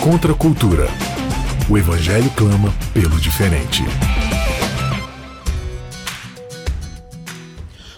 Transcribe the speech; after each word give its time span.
Contra 0.00 0.32
a 0.32 0.34
cultura. 0.34 0.86
O 1.68 1.76
Evangelho 1.76 2.30
clama 2.30 2.72
pelo 2.94 3.20
diferente. 3.20 3.82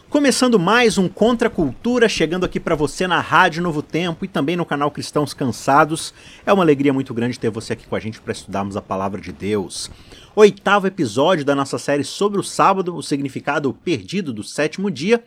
Começando 0.09 0.59
mais 0.59 0.99
um 0.99 1.09
Contra 1.09 1.49
a 1.49 1.51
Cultura, 1.51 2.09
chegando 2.09 2.45
aqui 2.45 2.59
para 2.59 2.75
você 2.75 3.07
na 3.07 3.21
Rádio 3.21 3.63
Novo 3.63 3.83
Tempo 3.83 4.25
e 4.25 4.29
também 4.29 4.57
no 4.57 4.65
canal 4.65 4.91
Cristãos 4.91 5.35
Cansados. 5.35 6.13
É 6.45 6.53
uma 6.53 6.65
alegria 6.65 6.93
muito 6.93 7.13
grande 7.13 7.39
ter 7.39 7.51
você 7.51 7.75
aqui 7.75 7.87
com 7.87 7.95
a 7.95 8.01
gente 8.01 8.21
para 8.21 8.33
estudarmos 8.33 8.77
a 8.77 8.83
palavra 8.83 9.21
de 9.21 9.31
Deus. 9.31 9.91
Oitavo 10.35 10.87
episódio 10.87 11.45
da 11.45 11.55
nossa 11.55 11.79
série 11.79 12.03
sobre 12.03 12.41
o 12.41 12.43
sábado, 12.43 12.97
o 12.97 13.03
significado 13.03 13.73
perdido 13.73 14.33
do 14.33 14.43
sétimo 14.43 14.91
dia. 14.91 15.23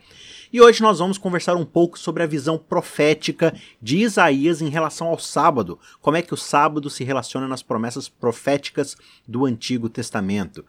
E 0.54 0.60
hoje 0.60 0.80
nós 0.82 1.00
vamos 1.00 1.18
conversar 1.18 1.56
um 1.56 1.64
pouco 1.64 1.98
sobre 1.98 2.22
a 2.22 2.28
visão 2.28 2.56
profética 2.56 3.52
de 3.82 3.98
Isaías 3.98 4.62
em 4.62 4.68
relação 4.68 5.08
ao 5.08 5.18
sábado, 5.18 5.80
como 6.00 6.16
é 6.16 6.22
que 6.22 6.32
o 6.32 6.36
sábado 6.36 6.88
se 6.88 7.02
relaciona 7.02 7.48
nas 7.48 7.60
promessas 7.60 8.08
proféticas 8.08 8.96
do 9.26 9.46
Antigo 9.46 9.88
Testamento. 9.88 10.64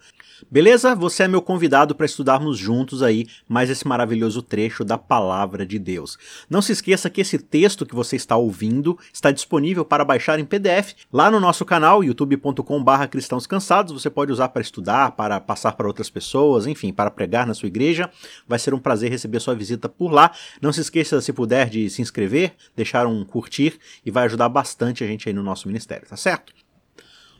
Beleza? 0.49 0.93
Você 0.93 1.23
é 1.23 1.27
meu 1.27 1.41
convidado 1.41 1.95
para 1.95 2.05
estudarmos 2.05 2.57
juntos 2.57 3.01
aí 3.01 3.25
mais 3.47 3.69
esse 3.69 3.87
maravilhoso 3.87 4.41
trecho 4.41 4.85
da 4.85 4.97
palavra 4.97 5.65
de 5.65 5.79
Deus. 5.79 6.17
Não 6.49 6.61
se 6.61 6.71
esqueça 6.71 7.09
que 7.09 7.21
esse 7.21 7.39
texto 7.39 7.85
que 7.85 7.95
você 7.95 8.15
está 8.15 8.37
ouvindo 8.37 8.97
está 9.11 9.31
disponível 9.31 9.83
para 9.83 10.05
baixar 10.05 10.39
em 10.39 10.45
PDF 10.45 10.93
lá 11.11 11.31
no 11.31 11.39
nosso 11.39 11.65
canal 11.65 12.03
youtube.com/barra 12.03 13.07
cristãos 13.07 13.47
cansados. 13.47 13.91
Você 13.93 14.09
pode 14.09 14.31
usar 14.31 14.49
para 14.49 14.61
estudar, 14.61 15.11
para 15.11 15.39
passar 15.39 15.71
para 15.71 15.87
outras 15.87 16.09
pessoas, 16.09 16.67
enfim, 16.67 16.93
para 16.93 17.09
pregar 17.09 17.47
na 17.47 17.53
sua 17.53 17.67
igreja. 17.67 18.09
Vai 18.47 18.59
ser 18.59 18.73
um 18.73 18.79
prazer 18.79 19.09
receber 19.09 19.39
sua 19.39 19.55
visita 19.55 19.89
por 19.89 20.11
lá. 20.11 20.31
Não 20.61 20.71
se 20.71 20.81
esqueça, 20.81 21.19
se 21.21 21.33
puder, 21.33 21.69
de 21.69 21.89
se 21.89 22.01
inscrever, 22.01 22.53
deixar 22.75 23.07
um 23.07 23.25
curtir 23.25 23.79
e 24.05 24.11
vai 24.11 24.25
ajudar 24.25 24.49
bastante 24.49 25.03
a 25.03 25.07
gente 25.07 25.27
aí 25.27 25.33
no 25.33 25.41
nosso 25.41 25.67
ministério, 25.67 26.07
tá 26.07 26.15
certo? 26.15 26.53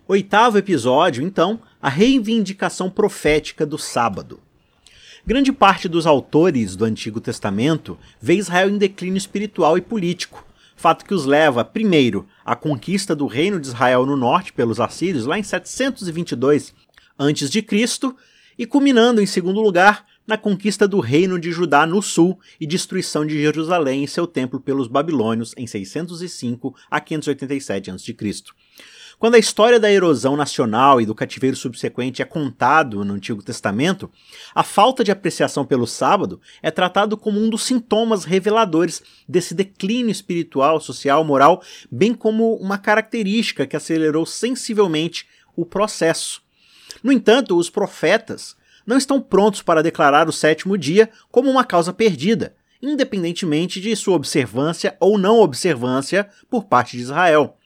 Oitavo 0.08 0.60
episódio, 0.60 1.24
então, 1.24 1.60
a 1.82 1.90
reivindicação 1.90 2.92
profética 2.92 3.66
do 3.66 3.76
sábado. 3.76 4.40
Grande 5.26 5.52
parte 5.52 5.90
dos 5.90 6.06
autores 6.06 6.76
do 6.76 6.86
Antigo 6.86 7.20
Testamento 7.20 7.98
vê 8.22 8.36
Israel 8.36 8.70
em 8.70 8.78
declínio 8.78 9.18
espiritual 9.18 9.80
e 9.80 9.82
político, 9.82 10.46
fato 10.76 11.06
que 11.06 11.14
os 11.16 11.26
leva, 11.26 11.66
primeiro, 11.66 12.28
à 12.46 12.56
conquista 12.56 13.16
do 13.16 13.26
reino 13.26 13.60
de 13.60 13.66
Israel 13.66 14.06
no 14.06 14.16
norte 14.16 14.54
pelos 14.54 14.80
assírios, 14.80 15.26
lá 15.26 15.40
em 15.40 15.44
722 15.44 16.72
a.C., 17.18 17.66
e 18.60 18.66
culminando, 18.68 19.20
em 19.20 19.26
segundo 19.26 19.60
lugar, 19.60 20.06
na 20.28 20.38
conquista 20.38 20.88
do 20.88 21.00
reino 21.00 21.40
de 21.40 21.52
Judá 21.52 21.84
no 21.88 22.00
sul 22.00 22.40
e 22.62 22.68
destruição 22.68 23.26
de 23.26 23.42
Jerusalém 23.42 24.04
e 24.04 24.08
seu 24.08 24.28
templo 24.28 24.60
pelos 24.60 24.88
babilônios 24.88 25.56
em 25.58 25.66
605 25.66 26.76
a 26.92 27.02
587 27.02 27.90
a.C. 27.90 28.16
Quando 29.18 29.36
a 29.36 29.40
história 29.40 29.80
da 29.80 29.90
erosão 29.90 30.36
nacional 30.36 31.00
e 31.00 31.06
do 31.06 31.16
cativeiro 31.16 31.56
subsequente 31.56 32.22
é 32.22 32.26
contado 32.26 33.04
no 33.06 33.14
Antigo 33.14 33.42
Testamento, 33.42 34.12
a 34.54 34.62
falta 34.62 35.04
de 35.04 35.12
apreciação 35.12 35.66
pelo 35.66 35.88
sábado 35.88 36.42
é 36.62 36.70
tratado 36.70 37.16
como 37.16 37.40
um 37.40 37.50
dos 37.50 37.64
sintomas 37.64 38.26
reveladores 38.26 39.02
desse 39.28 39.54
declínio 39.54 40.12
espiritual, 40.12 40.82
social, 40.82 41.24
moral, 41.24 41.64
bem 41.90 42.14
como 42.14 42.56
uma 42.56 42.78
característica 42.78 43.66
que 43.66 43.78
acelerou 43.78 44.26
sensivelmente 44.26 45.26
o 45.56 45.66
processo. 45.66 46.42
No 47.02 47.12
entanto, 47.12 47.58
os 47.58 47.70
profetas 47.70 48.56
não 48.86 48.98
estão 48.98 49.22
prontos 49.22 49.62
para 49.62 49.82
declarar 49.82 50.28
o 50.28 50.34
sétimo 50.34 50.78
dia 50.78 51.10
como 51.32 51.50
uma 51.50 51.64
causa 51.64 51.94
perdida, 51.94 52.54
independentemente 52.82 53.80
de 53.80 53.96
sua 53.96 54.16
observância 54.16 54.98
ou 55.00 55.18
não 55.18 55.40
observância 55.40 56.30
por 56.50 56.66
parte 56.66 56.98
de 56.98 57.04
Israel 57.04 57.58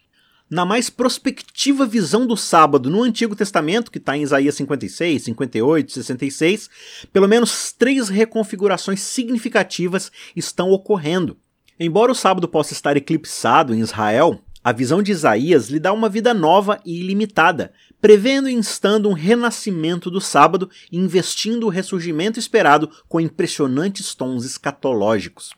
na 0.49 0.65
mais 0.65 0.89
prospectiva 0.89 1.85
visão 1.85 2.25
do 2.25 2.35
sábado 2.35 2.89
no 2.89 3.03
Antigo 3.03 3.35
Testamento, 3.35 3.91
que 3.91 3.99
está 3.99 4.17
em 4.17 4.23
Isaías 4.23 4.55
56, 4.55 5.23
58, 5.23 5.91
66, 5.91 6.69
pelo 7.13 7.27
menos 7.27 7.71
três 7.71 8.09
reconfigurações 8.09 9.01
significativas 9.01 10.11
estão 10.35 10.71
ocorrendo. 10.71 11.37
Embora 11.79 12.11
o 12.11 12.15
sábado 12.15 12.47
possa 12.47 12.73
estar 12.73 12.97
eclipsado 12.97 13.73
em 13.73 13.79
Israel, 13.79 14.41
a 14.63 14.73
visão 14.73 15.01
de 15.01 15.11
Isaías 15.11 15.69
lhe 15.69 15.79
dá 15.79 15.93
uma 15.93 16.09
vida 16.09 16.33
nova 16.33 16.81
e 16.85 16.99
ilimitada, 16.99 17.71
prevendo 18.01 18.49
e 18.49 18.53
instando 18.53 19.07
um 19.07 19.13
renascimento 19.13 20.11
do 20.11 20.19
sábado 20.19 20.69
e 20.91 20.97
investindo 20.97 21.65
o 21.65 21.69
ressurgimento 21.69 22.39
esperado 22.39 22.89
com 23.07 23.21
impressionantes 23.21 24.13
tons 24.13 24.43
escatológicos. 24.43 25.53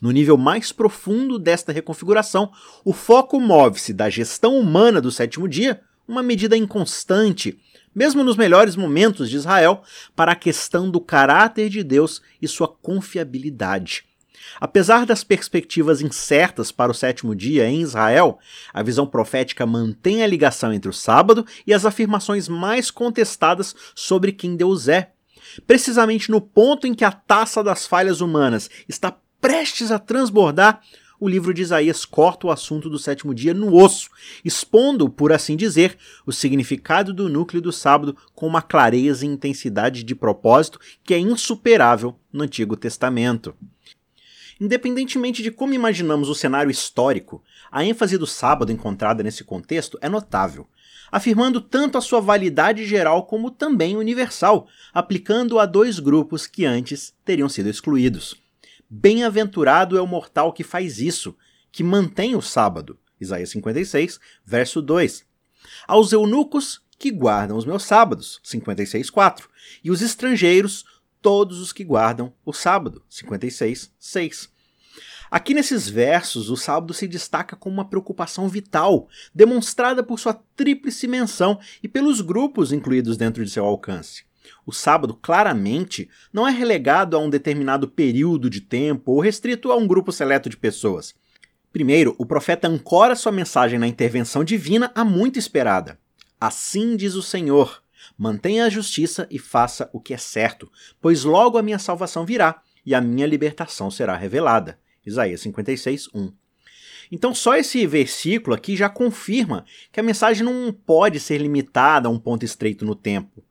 No 0.00 0.10
nível 0.10 0.36
mais 0.36 0.72
profundo 0.72 1.38
desta 1.38 1.72
reconfiguração, 1.72 2.52
o 2.84 2.92
foco 2.92 3.40
move-se 3.40 3.92
da 3.92 4.10
gestão 4.10 4.58
humana 4.58 5.00
do 5.00 5.10
sétimo 5.10 5.48
dia, 5.48 5.80
uma 6.06 6.22
medida 6.22 6.56
inconstante, 6.56 7.58
mesmo 7.94 8.22
nos 8.22 8.36
melhores 8.36 8.76
momentos 8.76 9.30
de 9.30 9.36
Israel, 9.36 9.82
para 10.14 10.32
a 10.32 10.36
questão 10.36 10.90
do 10.90 11.00
caráter 11.00 11.70
de 11.70 11.82
Deus 11.82 12.20
e 12.42 12.46
sua 12.46 12.68
confiabilidade. 12.68 14.04
Apesar 14.60 15.06
das 15.06 15.24
perspectivas 15.24 16.00
incertas 16.00 16.70
para 16.70 16.92
o 16.92 16.94
sétimo 16.94 17.34
dia 17.34 17.66
em 17.66 17.80
Israel, 17.80 18.38
a 18.72 18.82
visão 18.82 19.06
profética 19.06 19.66
mantém 19.66 20.22
a 20.22 20.26
ligação 20.26 20.72
entre 20.72 20.90
o 20.90 20.94
sábado 20.94 21.44
e 21.66 21.74
as 21.74 21.84
afirmações 21.84 22.48
mais 22.48 22.90
contestadas 22.90 23.74
sobre 23.94 24.30
quem 24.30 24.56
Deus 24.56 24.88
é. 24.88 25.10
Precisamente 25.66 26.30
no 26.30 26.40
ponto 26.40 26.86
em 26.86 26.94
que 26.94 27.04
a 27.04 27.12
taça 27.12 27.64
das 27.64 27.86
falhas 27.86 28.20
humanas 28.20 28.68
está 28.88 29.16
prestes 29.46 29.92
a 29.92 29.98
transbordar, 30.00 30.80
o 31.20 31.28
livro 31.28 31.54
de 31.54 31.62
Isaías 31.62 32.04
corta 32.04 32.48
o 32.48 32.50
assunto 32.50 32.90
do 32.90 32.98
sétimo 32.98 33.32
dia 33.32 33.54
no 33.54 33.76
osso, 33.76 34.10
expondo, 34.44 35.08
por 35.08 35.32
assim 35.32 35.56
dizer, 35.56 35.96
o 36.26 36.32
significado 36.32 37.14
do 37.14 37.28
núcleo 37.28 37.62
do 37.62 37.72
sábado 37.72 38.16
com 38.34 38.44
uma 38.44 38.60
clareza 38.60 39.24
e 39.24 39.28
intensidade 39.28 40.02
de 40.02 40.16
propósito 40.16 40.80
que 41.04 41.14
é 41.14 41.18
insuperável 41.20 42.18
no 42.32 42.42
Antigo 42.42 42.76
Testamento. 42.76 43.54
Independentemente 44.60 45.44
de 45.44 45.52
como 45.52 45.72
imaginamos 45.72 46.28
o 46.28 46.34
cenário 46.34 46.68
histórico, 46.68 47.40
a 47.70 47.84
ênfase 47.84 48.18
do 48.18 48.26
sábado 48.26 48.72
encontrada 48.72 49.22
nesse 49.22 49.44
contexto 49.44 49.96
é 50.02 50.08
notável, 50.08 50.66
afirmando 51.12 51.60
tanto 51.60 51.96
a 51.96 52.00
sua 52.00 52.20
validade 52.20 52.84
geral 52.84 53.26
como 53.26 53.52
também 53.52 53.96
universal, 53.96 54.66
aplicando 54.92 55.60
a 55.60 55.66
dois 55.66 56.00
grupos 56.00 56.48
que 56.48 56.64
antes 56.64 57.14
teriam 57.24 57.48
sido 57.48 57.68
excluídos. 57.68 58.44
Bem-aventurado 58.88 59.98
é 59.98 60.00
o 60.00 60.06
mortal 60.06 60.52
que 60.52 60.62
faz 60.62 61.00
isso, 61.00 61.36
que 61.72 61.82
mantém 61.82 62.36
o 62.36 62.42
sábado. 62.42 62.98
Isaías 63.20 63.50
56, 63.50 64.20
verso 64.44 64.80
2. 64.80 65.24
Aos 65.86 66.12
eunucos 66.12 66.80
que 66.98 67.10
guardam 67.10 67.56
os 67.56 67.64
meus 67.64 67.82
sábados. 67.82 68.40
56, 68.42 69.10
4. 69.10 69.48
E 69.82 69.90
os 69.90 70.02
estrangeiros, 70.02 70.84
todos 71.20 71.60
os 71.60 71.72
que 71.72 71.84
guardam 71.84 72.32
o 72.44 72.52
sábado. 72.52 73.02
56, 73.08 73.92
6. 73.98 74.56
Aqui 75.30 75.52
nesses 75.52 75.88
versos, 75.88 76.50
o 76.50 76.56
sábado 76.56 76.94
se 76.94 77.08
destaca 77.08 77.56
como 77.56 77.74
uma 77.74 77.88
preocupação 77.88 78.48
vital, 78.48 79.08
demonstrada 79.34 80.02
por 80.02 80.20
sua 80.20 80.34
tríplice 80.54 81.08
menção 81.08 81.58
e 81.82 81.88
pelos 81.88 82.20
grupos 82.20 82.72
incluídos 82.72 83.16
dentro 83.16 83.44
de 83.44 83.50
seu 83.50 83.64
alcance. 83.64 84.24
O 84.64 84.72
sábado, 84.72 85.14
claramente, 85.14 86.08
não 86.32 86.46
é 86.46 86.50
relegado 86.50 87.16
a 87.16 87.20
um 87.20 87.30
determinado 87.30 87.88
período 87.88 88.48
de 88.48 88.60
tempo 88.60 89.12
ou 89.12 89.20
restrito 89.20 89.70
a 89.72 89.76
um 89.76 89.86
grupo 89.86 90.12
seleto 90.12 90.48
de 90.48 90.56
pessoas. 90.56 91.14
Primeiro, 91.72 92.14
o 92.18 92.24
profeta 92.24 92.68
ancora 92.68 93.14
sua 93.14 93.32
mensagem 93.32 93.78
na 93.78 93.86
intervenção 93.86 94.42
divina 94.42 94.90
há 94.94 95.04
muito 95.04 95.38
esperada. 95.38 95.98
Assim 96.40 96.96
diz 96.96 97.14
o 97.14 97.22
Senhor: 97.22 97.82
mantenha 98.16 98.64
a 98.64 98.70
justiça 98.70 99.26
e 99.30 99.38
faça 99.38 99.90
o 99.92 100.00
que 100.00 100.14
é 100.14 100.18
certo, 100.18 100.70
pois 101.00 101.24
logo 101.24 101.58
a 101.58 101.62
minha 101.62 101.78
salvação 101.78 102.24
virá 102.24 102.62
e 102.84 102.94
a 102.94 103.00
minha 103.00 103.26
libertação 103.26 103.90
será 103.90 104.16
revelada. 104.16 104.78
Isaías 105.04 105.40
56, 105.40 106.08
1. 106.14 106.32
Então, 107.10 107.34
só 107.34 107.56
esse 107.56 107.86
versículo 107.86 108.54
aqui 108.54 108.76
já 108.76 108.88
confirma 108.88 109.64
que 109.92 110.00
a 110.00 110.02
mensagem 110.02 110.44
não 110.44 110.72
pode 110.72 111.20
ser 111.20 111.38
limitada 111.38 112.08
a 112.08 112.10
um 112.10 112.18
ponto 112.18 112.44
estreito 112.44 112.84
no 112.84 112.94
tempo. 112.94 113.44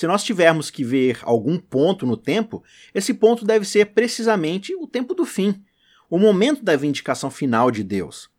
Se 0.00 0.06
nós 0.06 0.24
tivermos 0.24 0.70
que 0.70 0.82
ver 0.82 1.18
algum 1.24 1.58
ponto 1.58 2.06
no 2.06 2.16
tempo, 2.16 2.64
esse 2.94 3.12
ponto 3.12 3.44
deve 3.44 3.66
ser 3.66 3.92
precisamente 3.92 4.74
o 4.74 4.86
tempo 4.86 5.12
do 5.12 5.26
fim, 5.26 5.62
o 6.08 6.18
momento 6.18 6.64
da 6.64 6.74
vindicação 6.74 7.30
final 7.30 7.70
de 7.70 7.84
Deus. 7.84 8.30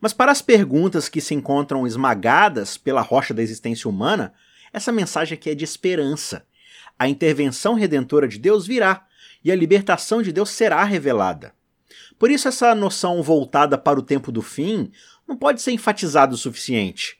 Mas 0.00 0.12
para 0.12 0.30
as 0.30 0.40
perguntas 0.40 1.08
que 1.08 1.20
se 1.20 1.34
encontram 1.34 1.84
esmagadas 1.84 2.76
pela 2.76 3.00
rocha 3.00 3.34
da 3.34 3.42
existência 3.42 3.90
humana, 3.90 4.32
essa 4.72 4.92
mensagem 4.92 5.36
aqui 5.36 5.50
é 5.50 5.54
de 5.56 5.64
esperança. 5.64 6.46
A 6.96 7.08
intervenção 7.08 7.74
redentora 7.74 8.28
de 8.28 8.38
Deus 8.38 8.64
virá 8.64 9.04
e 9.44 9.50
a 9.50 9.56
libertação 9.56 10.22
de 10.22 10.30
Deus 10.30 10.50
será 10.50 10.84
revelada. 10.84 11.52
Por 12.16 12.30
isso, 12.30 12.46
essa 12.46 12.72
noção 12.72 13.20
voltada 13.20 13.76
para 13.76 13.98
o 13.98 14.02
tempo 14.02 14.30
do 14.30 14.42
fim 14.42 14.92
não 15.26 15.36
pode 15.36 15.60
ser 15.60 15.72
enfatizada 15.72 16.34
o 16.34 16.38
suficiente. 16.38 17.18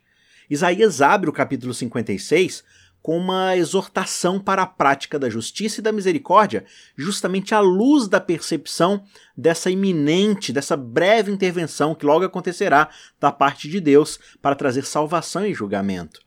Isaías 0.49 1.03
abre 1.03 1.29
o 1.29 1.33
capítulo 1.33 1.75
56 1.75 2.63
com 3.05 3.19
uma 3.19 3.55
exortação 3.55 4.41
para 4.41 4.63
a 4.63 4.67
prática 4.67 5.19
da 5.19 5.29
justiça 5.29 5.79
e 5.79 5.83
da 5.83 5.93
misericórdia, 5.93 6.65
justamente 6.97 7.55
à 7.55 7.61
luz 7.61 8.09
da 8.09 8.19
percepção 8.19 9.05
dessa 9.37 9.71
iminente, 9.71 10.55
dessa 10.55 10.75
breve 10.75 11.31
intervenção 11.31 11.95
que 11.95 12.07
logo 12.07 12.25
acontecerá 12.25 12.89
da 13.21 13.31
parte 13.31 13.69
de 13.69 13.79
Deus 13.79 14.19
para 14.41 14.55
trazer 14.55 14.87
salvação 14.87 15.45
e 15.45 15.53
julgamento. 15.53 16.19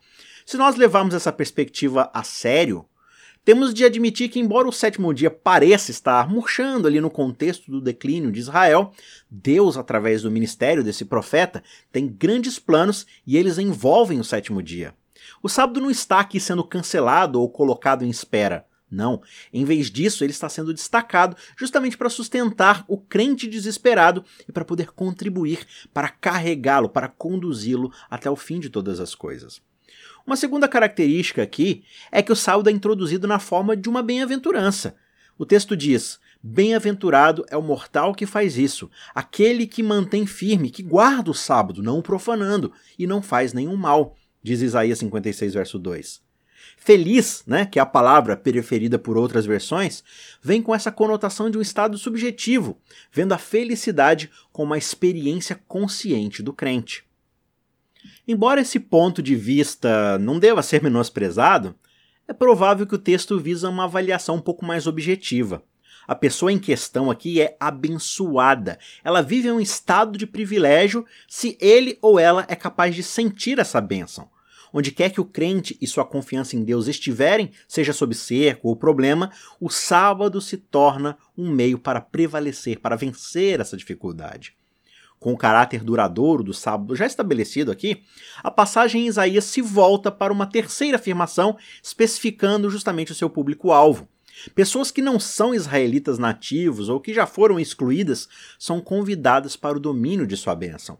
Se 0.45 0.55
nós 0.55 0.75
levarmos 0.75 1.15
essa 1.15 1.33
perspectiva 1.33 2.11
a 2.13 2.21
sério, 2.21 2.85
temos 3.43 3.73
de 3.73 3.83
admitir 3.83 4.29
que, 4.29 4.39
embora 4.39 4.67
o 4.67 4.71
sétimo 4.71 5.11
dia 5.15 5.31
pareça 5.31 5.89
estar 5.89 6.29
murchando 6.29 6.87
ali 6.87 7.01
no 7.01 7.09
contexto 7.09 7.71
do 7.71 7.81
declínio 7.81 8.31
de 8.31 8.39
Israel, 8.39 8.93
Deus, 9.31 9.77
através 9.77 10.21
do 10.21 10.29
ministério 10.29 10.83
desse 10.83 11.05
profeta, 11.05 11.63
tem 11.91 12.07
grandes 12.07 12.59
planos 12.59 13.07
e 13.25 13.35
eles 13.35 13.57
envolvem 13.57 14.19
o 14.19 14.23
sétimo 14.23 14.61
dia. 14.61 14.93
O 15.41 15.49
sábado 15.49 15.79
não 15.81 15.91
está 15.91 16.19
aqui 16.19 16.39
sendo 16.39 16.63
cancelado 16.63 17.39
ou 17.39 17.49
colocado 17.49 18.03
em 18.03 18.09
espera. 18.09 18.65
Não, 18.89 19.21
em 19.51 19.65
vez 19.65 19.91
disso, 19.91 20.23
ele 20.23 20.31
está 20.31 20.47
sendo 20.47 20.73
destacado 20.73 21.35
justamente 21.57 21.97
para 21.97 22.09
sustentar 22.09 22.85
o 22.87 22.97
crente 22.97 23.45
desesperado 23.45 24.23
e 24.47 24.51
para 24.51 24.63
poder 24.63 24.91
contribuir 24.91 25.67
para 25.93 26.07
carregá-lo, 26.07 26.87
para 26.87 27.09
conduzi-lo 27.09 27.91
até 28.09 28.29
o 28.31 28.35
fim 28.35 28.59
de 28.59 28.69
todas 28.69 29.01
as 29.01 29.13
coisas. 29.13 29.61
Uma 30.25 30.37
segunda 30.37 30.67
característica 30.67 31.43
aqui 31.43 31.83
é 32.11 32.21
que 32.21 32.31
o 32.31 32.35
sábado 32.35 32.69
é 32.69 32.71
introduzido 32.71 33.27
na 33.27 33.39
forma 33.39 33.75
de 33.75 33.89
uma 33.89 34.01
bem-aventurança. 34.01 34.95
O 35.37 35.45
texto 35.45 35.75
diz: 35.75 36.19
Bem-aventurado 36.41 37.45
é 37.49 37.57
o 37.57 37.61
mortal 37.61 38.13
que 38.13 38.25
faz 38.25 38.57
isso, 38.57 38.89
aquele 39.13 39.67
que 39.67 39.83
mantém 39.83 40.25
firme, 40.25 40.69
que 40.69 40.83
guarda 40.83 41.31
o 41.31 41.33
sábado, 41.33 41.83
não 41.83 41.99
o 41.99 42.03
profanando, 42.03 42.71
e 42.97 43.05
não 43.05 43.21
faz 43.21 43.53
nenhum 43.53 43.75
mal, 43.75 44.15
diz 44.47 44.61
Isaías 44.61 44.99
56, 44.99 45.53
verso 45.53 45.77
2. 45.77 46.21
Feliz, 46.77 47.43
né, 47.45 47.65
que 47.65 47.79
é 47.79 47.81
a 47.81 47.85
palavra 47.85 48.37
preferida 48.37 48.97
por 48.97 49.17
outras 49.17 49.45
versões, 49.45 50.03
vem 50.41 50.61
com 50.61 50.73
essa 50.73 50.91
conotação 50.91 51.49
de 51.49 51.57
um 51.57 51.61
estado 51.61 51.97
subjetivo, 51.97 52.79
vendo 53.11 53.33
a 53.33 53.37
felicidade 53.37 54.29
como 54.51 54.71
uma 54.71 54.77
experiência 54.77 55.59
consciente 55.67 56.41
do 56.41 56.53
crente. 56.53 57.03
Embora 58.27 58.61
esse 58.61 58.79
ponto 58.79 59.21
de 59.21 59.35
vista 59.35 60.17
não 60.19 60.39
deva 60.39 60.63
ser 60.63 60.81
menosprezado, 60.81 61.75
é 62.27 62.33
provável 62.33 62.85
que 62.85 62.95
o 62.95 62.99
texto 62.99 63.39
visa 63.39 63.69
uma 63.69 63.85
avaliação 63.85 64.35
um 64.35 64.41
pouco 64.41 64.65
mais 64.65 64.87
objetiva. 64.87 65.63
A 66.07 66.15
pessoa 66.15 66.53
em 66.53 66.59
questão 66.59 67.11
aqui 67.11 67.41
é 67.41 67.57
abençoada. 67.59 68.79
Ela 69.03 69.21
vive 69.21 69.51
um 69.51 69.59
estado 69.59 70.17
de 70.17 70.25
privilégio 70.25 71.05
se 71.27 71.57
ele 71.59 71.97
ou 72.01 72.17
ela 72.17 72.45
é 72.47 72.55
capaz 72.55 72.95
de 72.95 73.03
sentir 73.03 73.59
essa 73.59 73.81
bênção. 73.81 74.29
Onde 74.73 74.91
quer 74.91 75.09
que 75.09 75.21
o 75.21 75.25
crente 75.25 75.77
e 75.81 75.87
sua 75.87 76.05
confiança 76.05 76.55
em 76.55 76.63
Deus 76.63 76.87
estiverem, 76.87 77.51
seja 77.67 77.93
sob 77.93 78.13
cerco 78.13 78.67
ou 78.67 78.75
problema, 78.75 79.31
o 79.59 79.69
sábado 79.69 80.41
se 80.41 80.57
torna 80.57 81.17
um 81.37 81.49
meio 81.49 81.79
para 81.79 82.01
prevalecer, 82.01 82.79
para 82.79 82.95
vencer 82.95 83.59
essa 83.59 83.77
dificuldade 83.77 84.57
com 85.19 85.33
o 85.33 85.37
caráter 85.37 85.83
duradouro 85.83 86.43
do 86.43 86.53
sábado 86.53 86.95
já 86.95 87.05
estabelecido 87.05 87.71
aqui, 87.71 88.03
a 88.43 88.51
passagem 88.51 89.03
em 89.03 89.07
Isaías 89.07 89.45
se 89.45 89.61
volta 89.61 90.11
para 90.11 90.31
uma 90.31 90.45
terceira 90.45 90.97
afirmação, 90.97 91.57
especificando 91.81 92.69
justamente 92.69 93.11
o 93.11 93.15
seu 93.15 93.29
público-alvo. 93.29 94.07
Pessoas 94.53 94.91
que 94.91 95.01
não 95.01 95.19
são 95.19 95.53
israelitas 95.53 96.19
nativos 96.19 96.89
ou 96.89 96.99
que 96.99 97.13
já 97.13 97.25
foram 97.25 97.59
excluídas 97.59 98.29
são 98.59 98.79
convidadas 98.79 99.55
para 99.55 99.77
o 99.77 99.79
domínio 99.79 100.27
de 100.27 100.37
sua 100.37 100.53
bênção. 100.55 100.99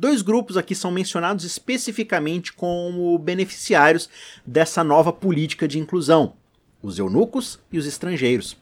Dois 0.00 0.22
grupos 0.22 0.56
aqui 0.56 0.76
são 0.76 0.92
mencionados 0.92 1.44
especificamente 1.44 2.52
como 2.52 3.18
beneficiários 3.18 4.08
dessa 4.46 4.84
nova 4.84 5.12
política 5.12 5.66
de 5.66 5.80
inclusão: 5.80 6.34
os 6.80 7.00
eunucos 7.00 7.58
e 7.72 7.78
os 7.78 7.84
estrangeiros. 7.84 8.56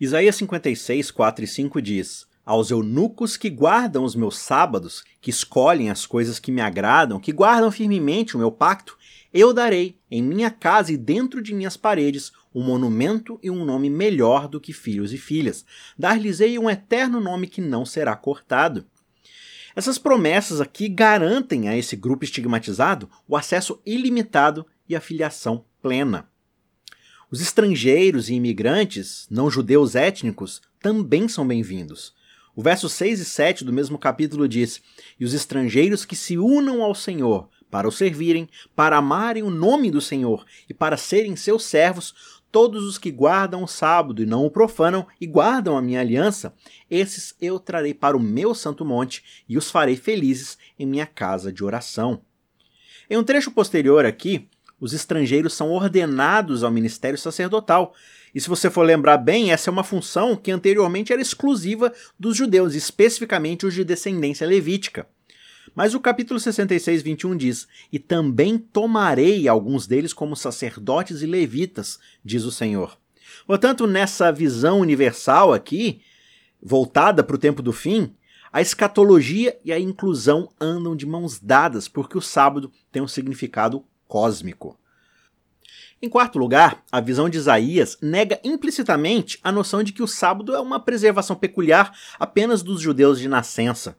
Isaías 0.00 0.36
56, 0.36 1.10
4 1.10 1.44
e 1.44 1.48
5 1.48 1.82
diz: 1.82 2.28
aos 2.46 2.70
eunucos 2.70 3.36
que 3.36 3.50
guardam 3.50 4.04
os 4.04 4.14
meus 4.14 4.38
sábados, 4.38 5.02
que 5.20 5.30
escolhem 5.30 5.90
as 5.90 6.06
coisas 6.06 6.38
que 6.38 6.52
me 6.52 6.60
agradam, 6.60 7.18
que 7.18 7.32
guardam 7.32 7.72
firmemente 7.72 8.36
o 8.36 8.38
meu 8.38 8.52
pacto, 8.52 8.96
eu 9.32 9.52
darei, 9.52 9.98
em 10.08 10.22
minha 10.22 10.50
casa 10.50 10.92
e 10.92 10.96
dentro 10.96 11.42
de 11.42 11.52
minhas 11.52 11.76
paredes, 11.76 12.30
um 12.54 12.62
monumento 12.62 13.40
e 13.42 13.50
um 13.50 13.64
nome 13.64 13.90
melhor 13.90 14.46
do 14.46 14.60
que 14.60 14.72
filhos 14.72 15.12
e 15.12 15.18
filhas. 15.18 15.64
Dar-lhes-ei 15.98 16.56
um 16.58 16.70
eterno 16.70 17.20
nome 17.20 17.48
que 17.48 17.60
não 17.60 17.84
será 17.84 18.14
cortado. 18.14 18.86
Essas 19.76 19.98
promessas 19.98 20.60
aqui 20.60 20.88
garantem 20.88 21.68
a 21.68 21.76
esse 21.76 21.96
grupo 21.96 22.24
estigmatizado 22.24 23.10
o 23.26 23.36
acesso 23.36 23.80
ilimitado 23.84 24.64
e 24.88 24.94
a 24.94 25.00
filiação 25.00 25.64
plena. 25.82 26.28
Os 27.28 27.40
estrangeiros 27.40 28.28
e 28.28 28.34
imigrantes, 28.34 29.26
não 29.28 29.50
judeus 29.50 29.96
étnicos, 29.96 30.62
também 30.80 31.26
são 31.26 31.46
bem-vindos. 31.46 32.14
O 32.54 32.62
verso 32.62 32.88
6 32.88 33.18
e 33.18 33.24
7 33.24 33.64
do 33.64 33.72
mesmo 33.72 33.98
capítulo 33.98 34.46
diz: 34.46 34.80
E 35.18 35.24
os 35.24 35.34
estrangeiros 35.34 36.04
que 36.04 36.14
se 36.14 36.38
unam 36.38 36.80
ao 36.80 36.94
Senhor 36.94 37.48
para 37.68 37.88
o 37.88 37.92
servirem, 37.92 38.48
para 38.76 38.96
amarem 38.98 39.42
o 39.42 39.50
nome 39.50 39.90
do 39.90 40.00
Senhor 40.00 40.46
e 40.68 40.72
para 40.72 40.96
serem 40.96 41.34
seus 41.34 41.64
servos, 41.64 42.14
todos 42.54 42.84
os 42.84 42.98
que 42.98 43.10
guardam 43.10 43.64
o 43.64 43.66
sábado 43.66 44.22
e 44.22 44.26
não 44.26 44.46
o 44.46 44.50
profanam 44.50 45.04
e 45.20 45.26
guardam 45.26 45.76
a 45.76 45.82
minha 45.82 45.98
aliança, 45.98 46.54
esses 46.88 47.34
eu 47.40 47.58
trarei 47.58 47.92
para 47.92 48.16
o 48.16 48.20
meu 48.20 48.54
santo 48.54 48.84
monte 48.84 49.24
e 49.48 49.58
os 49.58 49.72
farei 49.72 49.96
felizes 49.96 50.56
em 50.78 50.86
minha 50.86 51.04
casa 51.04 51.52
de 51.52 51.64
oração. 51.64 52.20
Em 53.10 53.18
um 53.18 53.24
trecho 53.24 53.50
posterior 53.50 54.06
aqui, 54.06 54.48
os 54.78 54.92
estrangeiros 54.92 55.52
são 55.52 55.72
ordenados 55.72 56.62
ao 56.62 56.70
ministério 56.70 57.18
sacerdotal, 57.18 57.92
e 58.32 58.40
se 58.40 58.48
você 58.48 58.70
for 58.70 58.82
lembrar 58.82 59.18
bem, 59.18 59.50
essa 59.50 59.68
é 59.68 59.72
uma 59.72 59.82
função 59.82 60.36
que 60.36 60.52
anteriormente 60.52 61.12
era 61.12 61.20
exclusiva 61.20 61.92
dos 62.16 62.36
judeus, 62.36 62.76
especificamente 62.76 63.66
os 63.66 63.74
de 63.74 63.82
descendência 63.82 64.46
levítica. 64.46 65.08
Mas 65.74 65.94
o 65.94 66.00
capítulo 66.00 66.38
66, 66.38 67.02
21 67.02 67.36
diz: 67.36 67.68
E 67.90 67.98
também 67.98 68.56
tomarei 68.56 69.48
alguns 69.48 69.86
deles 69.86 70.12
como 70.12 70.36
sacerdotes 70.36 71.20
e 71.20 71.26
levitas, 71.26 71.98
diz 72.24 72.44
o 72.44 72.52
Senhor. 72.52 72.96
Portanto, 73.46 73.86
nessa 73.86 74.30
visão 74.30 74.80
universal 74.80 75.52
aqui, 75.52 76.00
voltada 76.62 77.24
para 77.24 77.36
o 77.36 77.38
tempo 77.38 77.60
do 77.60 77.72
fim, 77.72 78.14
a 78.52 78.60
escatologia 78.60 79.58
e 79.64 79.72
a 79.72 79.80
inclusão 79.80 80.48
andam 80.60 80.94
de 80.94 81.04
mãos 81.04 81.40
dadas, 81.40 81.88
porque 81.88 82.16
o 82.16 82.22
sábado 82.22 82.70
tem 82.92 83.02
um 83.02 83.08
significado 83.08 83.84
cósmico. 84.06 84.78
Em 86.00 86.08
quarto 86.08 86.38
lugar, 86.38 86.84
a 86.92 87.00
visão 87.00 87.28
de 87.28 87.38
Isaías 87.38 87.98
nega 88.00 88.38
implicitamente 88.44 89.40
a 89.42 89.50
noção 89.50 89.82
de 89.82 89.92
que 89.92 90.02
o 90.02 90.06
sábado 90.06 90.54
é 90.54 90.60
uma 90.60 90.78
preservação 90.78 91.34
peculiar 91.34 91.92
apenas 92.18 92.62
dos 92.62 92.80
judeus 92.80 93.18
de 93.18 93.26
nascença. 93.26 93.96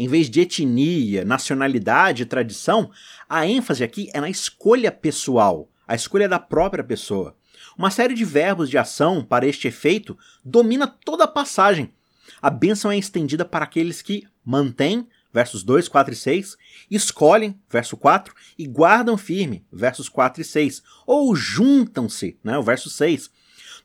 Em 0.00 0.08
vez 0.08 0.30
de 0.30 0.40
etnia, 0.40 1.26
nacionalidade 1.26 2.24
tradição, 2.24 2.90
a 3.28 3.46
ênfase 3.46 3.84
aqui 3.84 4.08
é 4.14 4.18
na 4.18 4.30
escolha 4.30 4.90
pessoal, 4.90 5.68
a 5.86 5.94
escolha 5.94 6.26
da 6.26 6.38
própria 6.38 6.82
pessoa. 6.82 7.36
Uma 7.76 7.90
série 7.90 8.14
de 8.14 8.24
verbos 8.24 8.70
de 8.70 8.78
ação 8.78 9.22
para 9.22 9.46
este 9.46 9.68
efeito 9.68 10.16
domina 10.42 10.86
toda 10.86 11.24
a 11.24 11.28
passagem. 11.28 11.92
A 12.40 12.48
bênção 12.48 12.90
é 12.90 12.96
estendida 12.96 13.44
para 13.44 13.66
aqueles 13.66 14.00
que 14.00 14.26
mantêm, 14.42 15.06
versos 15.30 15.62
2, 15.62 15.86
4 15.86 16.14
e 16.14 16.16
6, 16.16 16.56
escolhem, 16.90 17.60
verso 17.68 17.94
4, 17.94 18.34
e 18.58 18.66
guardam 18.66 19.18
firme, 19.18 19.66
versos 19.70 20.08
4 20.08 20.40
e 20.40 20.44
6, 20.46 20.82
ou 21.06 21.36
juntam-se, 21.36 22.38
né, 22.42 22.56
o 22.56 22.62
verso 22.62 22.88
6. 22.88 23.30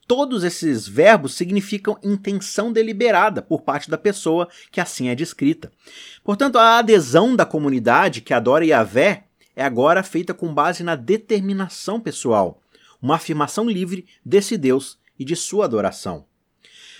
Todos 0.08 0.44
esses 0.44 0.88
verbos 0.88 1.34
significam 1.34 1.98
intenção 2.04 2.72
deliberada 2.72 3.42
por 3.42 3.62
parte 3.62 3.90
da 3.90 3.98
pessoa 3.98 4.48
que 4.72 4.80
assim 4.80 5.10
é 5.10 5.16
descrita. 5.16 5.72
Portanto, 6.24 6.58
a 6.58 6.78
adesão 6.78 7.36
da 7.36 7.46
comunidade 7.46 8.22
que 8.22 8.34
adora 8.34 8.66
Yahvé 8.66 9.24
é 9.56 9.64
agora 9.64 10.04
feita 10.04 10.34
com 10.34 10.54
base 10.54 10.84
na 10.84 10.96
determinação 10.96 12.00
pessoal, 12.00 12.62
uma 13.02 13.16
afirmação 13.16 13.68
livre 13.68 14.06
desse 14.24 14.58
Deus 14.58 15.00
e 15.18 15.26
de 15.26 15.36
sua 15.36 15.66
adoração. 15.66 16.26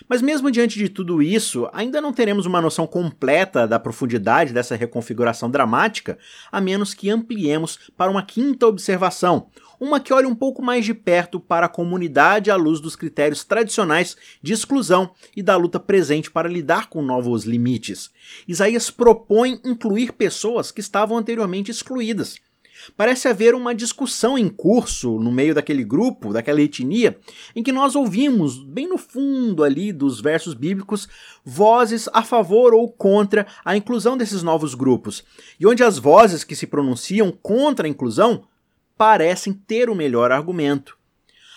Mas 0.10 0.22
mesmo 0.22 0.52
diante 0.52 0.78
de 0.78 0.90
tudo 0.90 1.22
isso, 1.22 1.70
ainda 1.72 2.02
não 2.02 2.12
teremos 2.12 2.46
uma 2.46 2.62
noção 2.62 2.86
completa 2.86 3.68
da 3.68 3.80
profundidade 3.80 4.54
dessa 4.54 4.76
reconfiguração 4.76 5.50
dramática, 5.50 6.18
a 6.52 6.60
menos 6.60 6.94
que 6.94 7.10
ampliemos 7.10 7.92
para 7.96 8.12
uma 8.12 8.24
quinta 8.24 8.68
observação, 8.68 9.48
uma 9.80 10.00
que 10.00 10.14
olha 10.14 10.28
um 10.28 10.36
pouco 10.36 10.62
mais 10.62 10.86
de 10.86 10.94
perto 10.94 11.40
para 11.40 11.66
a 11.66 11.70
comunidade 11.70 12.52
à 12.52 12.56
luz 12.56 12.80
dos 12.80 12.96
critérios 12.96 13.44
tradicionais 13.44 14.16
de 14.42 14.54
exclusão 14.54 15.12
e 15.36 15.42
da 15.42 15.56
luta 15.56 15.80
presente 15.80 16.32
para 16.32 16.50
lidar 16.50 16.90
com 16.90 17.02
novos 17.02 17.44
limites. 17.44 18.10
Isaías 18.48 18.90
propõe 18.90 19.60
incluir 19.64 20.14
pessoas 20.14 20.72
que 20.72 20.82
estavam 20.82 21.18
anteriormente 21.18 21.72
excluídas. 21.72 22.38
Parece 22.96 23.28
haver 23.28 23.56
uma 23.56 23.74
discussão 23.74 24.38
em 24.38 24.50
curso 24.50 25.20
no 25.20 25.32
meio 25.32 25.56
daquele 25.56 25.84
grupo, 25.84 26.34
daquela 26.34 26.62
etnia, 26.62 27.18
em 27.56 27.64
que 27.64 27.72
nós 27.72 27.96
ouvimos, 27.96 28.62
bem 28.64 28.88
no 28.88 28.98
fundo 28.98 29.64
ali 29.64 29.92
dos 29.92 30.22
versos 30.22 30.54
bíblicos, 30.54 31.08
vozes 31.44 32.10
a 32.14 32.22
favor 32.22 32.74
ou 32.74 32.92
contra 32.92 33.48
a 33.64 33.76
inclusão 33.76 34.18
desses 34.18 34.44
novos 34.44 34.76
grupos. 34.76 35.24
E 35.60 35.66
onde 35.66 35.84
as 35.84 35.98
vozes 35.98 36.44
que 36.44 36.56
se 36.56 36.68
pronunciam 36.68 37.32
contra 37.32 37.88
a 37.88 37.90
inclusão 37.90 38.44
parecem 38.98 39.54
ter 39.54 39.90
o 39.90 39.96
melhor 39.96 40.32
argumento. 40.32 40.98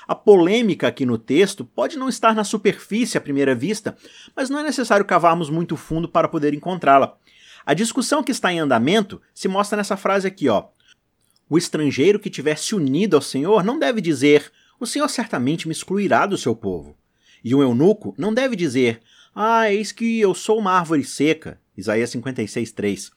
A 0.07 0.15
polêmica 0.15 0.89
aqui 0.89 1.05
no 1.05 1.19
texto 1.19 1.65
pode 1.65 1.99
não 1.99 2.09
estar 2.09 2.35
na 2.35 2.43
superfície 2.43 3.19
à 3.19 3.21
primeira 3.21 3.55
vista, 3.55 3.97
mas 4.35 4.49
não 4.49 4.59
é 4.59 4.63
necessário 4.63 5.05
cavarmos 5.05 5.51
muito 5.51 5.77
fundo 5.77 6.09
para 6.09 6.29
poder 6.29 6.55
encontrá-la. 6.55 7.17
A 7.67 7.75
discussão 7.75 8.23
que 8.23 8.33
está 8.33 8.51
em 8.51 8.59
andamento 8.59 9.21
se 9.35 9.49
mostra 9.49 9.77
nessa 9.77 9.97
frase 9.97 10.27
aqui, 10.27 10.49
ó. 10.49 10.69
O 11.51 11.59
estrangeiro 11.59 12.19
que 12.19 12.31
tiver 12.31 12.57
se 12.57 12.75
unido 12.75 13.17
ao 13.17 13.23
Senhor 13.23 13.63
não 13.63 13.79
deve 13.79 14.01
dizer: 14.01 14.51
O 14.81 14.87
Senhor 14.87 15.09
certamente 15.09 15.69
me 15.69 15.73
excluirá 15.73 16.25
do 16.25 16.39
seu 16.39 16.57
povo. 16.57 16.97
E 17.45 17.55
um 17.55 17.61
eunuco 17.61 18.15
não 18.17 18.33
deve 18.33 18.57
dizer: 18.57 19.03
Ah, 19.35 19.71
eis 19.71 19.93
que 19.93 20.19
eu 20.19 20.35
sou 20.35 20.59
uma 20.59 20.73
árvore 20.73 21.05
seca. 21.05 21.61
Isaías 21.77 22.09
56, 22.09 22.73
3. 22.73 23.11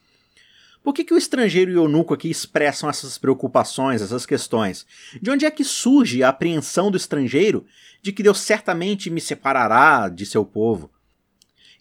Por 0.84 0.94
que, 0.94 1.04
que 1.04 1.14
o 1.14 1.18
estrangeiro 1.18 1.70
e 1.70 1.76
o 1.76 1.84
eunuco 1.84 2.14
aqui 2.14 2.30
expressam 2.30 2.90
essas 2.90 3.18
preocupações, 3.18 4.02
essas 4.02 4.26
questões? 4.26 4.86
De 5.22 5.30
onde 5.30 5.46
é 5.46 5.52
que 5.52 5.64
surge 5.64 6.24
a 6.24 6.30
apreensão 6.30 6.90
do 6.90 6.98
estrangeiro 6.98 7.66
de 8.02 8.12
que 8.12 8.24
Deus 8.24 8.40
certamente 8.40 9.10
me 9.10 9.22
separará 9.22 10.10
de 10.10 10.26
seu 10.26 10.44
povo? 10.44 10.90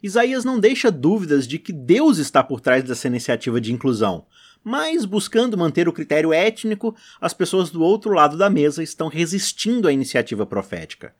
Isaías 0.02 0.44
não 0.44 0.60
deixa 0.60 0.90
dúvidas 0.90 1.46
de 1.46 1.58
que 1.58 1.72
Deus 1.72 2.18
está 2.18 2.42
por 2.42 2.60
trás 2.60 2.84
dessa 2.84 3.06
iniciativa 3.06 3.60
de 3.60 3.72
inclusão, 3.72 4.26
mas 4.62 5.04
buscando 5.04 5.56
manter 5.56 5.88
o 5.88 5.92
critério 5.92 6.32
étnico, 6.32 6.94
as 7.20 7.32
pessoas 7.32 7.70
do 7.70 7.82
outro 7.82 8.12
lado 8.12 8.36
da 8.36 8.50
mesa 8.50 8.82
estão 8.82 9.08
resistindo 9.08 9.88
à 9.88 9.92
iniciativa 9.92 10.44
profética. 10.44 11.14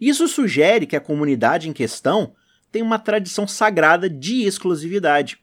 Isso 0.00 0.28
sugere 0.28 0.86
que 0.86 0.96
a 0.96 1.00
comunidade 1.00 1.68
em 1.68 1.72
questão 1.72 2.34
tem 2.70 2.82
uma 2.82 2.98
tradição 2.98 3.46
sagrada 3.46 4.08
de 4.08 4.42
exclusividade. 4.42 5.38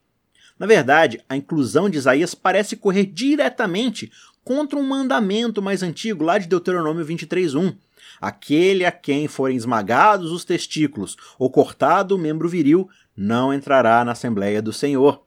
Na 0.58 0.66
verdade, 0.66 1.22
a 1.28 1.36
inclusão 1.36 1.90
de 1.90 1.98
Isaías 1.98 2.34
parece 2.34 2.76
correr 2.76 3.06
diretamente 3.06 4.12
contra 4.44 4.78
um 4.80 4.84
mandamento 4.84 5.62
mais 5.62 5.84
antigo, 5.84 6.24
lá 6.24 6.38
de 6.38 6.48
Deuteronômio 6.48 7.06
23:1. 7.06 7.76
Aquele 8.22 8.86
a 8.86 8.92
quem 8.92 9.28
forem 9.28 9.58
esmagados 9.58 10.32
os 10.32 10.46
testículos 10.46 11.18
ou 11.38 11.50
cortado 11.50 12.16
o 12.16 12.18
membro 12.18 12.48
viril 12.48 12.88
não 13.16 13.54
entrará 13.54 14.06
na 14.06 14.14
Assembleia 14.14 14.62
do 14.62 14.72
Senhor. 14.72 15.24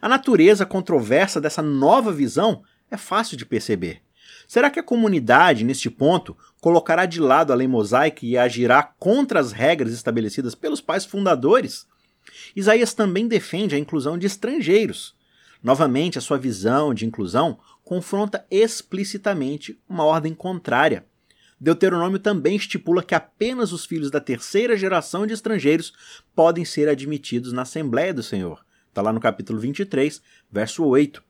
A 0.00 0.08
natureza 0.08 0.66
controversa 0.66 1.40
dessa 1.40 1.62
nova 1.62 2.12
visão 2.12 2.62
é 2.90 2.96
fácil 2.96 3.36
de 3.36 3.46
perceber. 3.46 4.02
Será 4.46 4.70
que 4.70 4.80
a 4.80 4.82
comunidade, 4.82 5.62
neste 5.62 5.90
ponto, 5.90 6.36
colocará 6.60 7.04
de 7.06 7.20
lado 7.20 7.52
a 7.52 7.56
lei 7.56 7.68
mosaica 7.68 8.24
e 8.24 8.36
agirá 8.36 8.82
contra 8.82 9.38
as 9.38 9.52
regras 9.52 9.92
estabelecidas 9.92 10.54
pelos 10.54 10.80
pais 10.80 11.04
fundadores? 11.04 11.86
Isaías 12.54 12.94
também 12.94 13.26
defende 13.26 13.74
a 13.74 13.78
inclusão 13.78 14.18
de 14.18 14.26
estrangeiros. 14.26 15.16
Novamente, 15.62 16.18
a 16.18 16.20
sua 16.20 16.38
visão 16.38 16.94
de 16.94 17.04
inclusão 17.04 17.58
confronta 17.84 18.44
explicitamente 18.50 19.80
uma 19.88 20.04
ordem 20.04 20.34
contrária. 20.34 21.06
Deuteronômio 21.60 22.20
também 22.20 22.56
estipula 22.56 23.02
que 23.02 23.14
apenas 23.14 23.72
os 23.72 23.84
filhos 23.84 24.10
da 24.10 24.20
terceira 24.20 24.76
geração 24.76 25.26
de 25.26 25.34
estrangeiros 25.34 25.92
podem 26.34 26.64
ser 26.64 26.88
admitidos 26.88 27.52
na 27.52 27.62
Assembleia 27.62 28.14
do 28.14 28.22
Senhor. 28.22 28.64
Está 28.88 29.02
lá 29.02 29.12
no 29.12 29.20
capítulo 29.20 29.58
23, 29.58 30.22
verso 30.50 30.84
8. 30.84 31.22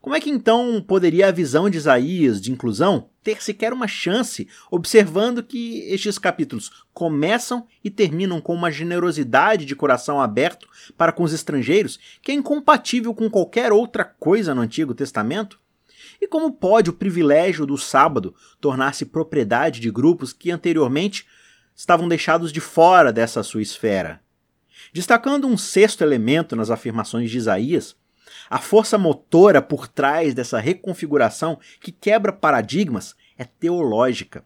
Como 0.00 0.14
é 0.14 0.20
que 0.20 0.30
então 0.30 0.80
poderia 0.86 1.28
a 1.28 1.32
visão 1.32 1.68
de 1.68 1.78
Isaías 1.78 2.40
de 2.40 2.52
inclusão 2.52 3.10
ter 3.26 3.42
sequer 3.42 3.72
uma 3.72 3.88
chance, 3.88 4.46
observando 4.70 5.42
que 5.42 5.80
estes 5.92 6.16
capítulos 6.16 6.70
começam 6.94 7.66
e 7.82 7.90
terminam 7.90 8.40
com 8.40 8.54
uma 8.54 8.70
generosidade 8.70 9.64
de 9.64 9.74
coração 9.74 10.20
aberto 10.20 10.68
para 10.96 11.10
com 11.10 11.24
os 11.24 11.32
estrangeiros 11.32 11.98
que 12.22 12.30
é 12.30 12.34
incompatível 12.36 13.12
com 13.12 13.28
qualquer 13.28 13.72
outra 13.72 14.04
coisa 14.04 14.54
no 14.54 14.60
Antigo 14.60 14.94
Testamento? 14.94 15.58
E 16.20 16.28
como 16.28 16.52
pode 16.52 16.88
o 16.88 16.92
privilégio 16.92 17.66
do 17.66 17.76
sábado 17.76 18.32
tornar-se 18.60 19.04
propriedade 19.04 19.80
de 19.80 19.90
grupos 19.90 20.32
que 20.32 20.52
anteriormente 20.52 21.26
estavam 21.74 22.06
deixados 22.06 22.52
de 22.52 22.60
fora 22.60 23.12
dessa 23.12 23.42
sua 23.42 23.60
esfera? 23.60 24.20
Destacando 24.92 25.48
um 25.48 25.56
sexto 25.56 26.04
elemento 26.04 26.54
nas 26.54 26.70
afirmações 26.70 27.28
de 27.28 27.38
Isaías, 27.38 27.96
a 28.48 28.58
força 28.58 28.96
motora 28.96 29.60
por 29.60 29.88
trás 29.88 30.34
dessa 30.34 30.58
reconfiguração 30.58 31.58
que 31.80 31.92
quebra 31.92 32.32
paradigmas 32.32 33.14
é 33.38 33.44
teológica. 33.44 34.44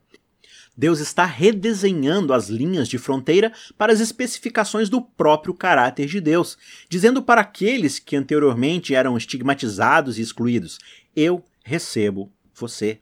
Deus 0.76 0.99
está 0.99 1.26
redesenhando 1.26 2.32
as 2.32 2.49
linhas 2.49 2.88
de 2.88 2.96
fronteira 2.96 3.52
para 3.76 3.92
as 3.92 4.00
especificações 4.00 4.88
do 4.88 5.02
próprio 5.02 5.52
caráter 5.52 6.06
de 6.06 6.20
Deus, 6.20 6.56
dizendo 6.88 7.22
para 7.22 7.42
aqueles 7.42 7.99
que 7.99 8.16
anteriormente 8.16 8.94
eram 8.94 9.16
estigmatizados 9.16 10.18
e 10.18 10.22
excluídos: 10.22 10.78
Eu 11.14 11.44
recebo 11.62 12.32
você. 12.54 13.00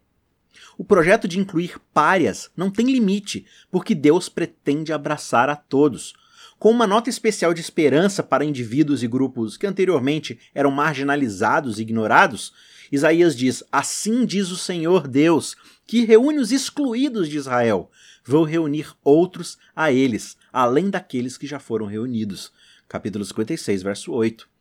O 0.77 0.85
projeto 0.85 1.29
de 1.29 1.39
incluir 1.39 1.79
párias 1.93 2.51
não 2.57 2.71
tem 2.71 2.87
limite, 2.87 3.47
porque 3.71 3.95
Deus 3.95 4.29
pretende 4.29 4.93
abraçar 4.93 5.49
a 5.49 5.57
todos 5.57 6.15
com 6.59 6.71
uma 6.71 6.87
nota 6.87 7.09
especial 7.09 7.55
de 7.55 7.61
esperança 7.61 8.23
para 8.23 8.45
indivíduos 8.45 9.03
e 9.03 9.09
grupos 9.09 9.57
que 9.57 9.67
anteriormente 9.67 10.39
eram 10.55 10.71
marginalizados 10.71 11.79
e 11.79 11.83
ignorados, 11.83 12.53
Isaías 12.91 13.37
diz: 13.37 13.63
Assim 13.71 14.27
diz 14.27 14.51
o 14.51 14.57
Senhor 14.57 15.07
Deus, 15.07 15.57
que 15.87 16.05
reúne 16.05 16.39
os 16.39 16.51
excluídos 16.51 17.29
de 17.29 17.37
Israel. 17.37 17.91
Vou 18.25 18.45
reunir 18.45 18.93
outros 19.05 19.57
a 19.75 19.93
eles, 19.93 20.37
além 20.53 20.91
daqueles 20.91 21.39
que 21.39 21.47
já 21.47 21.59
foram 21.59 21.87
reunidos. 21.87 22.53
Capítulo 22.89 23.25
56, 23.25 23.83
verso 23.83 24.13
8. 24.13 24.58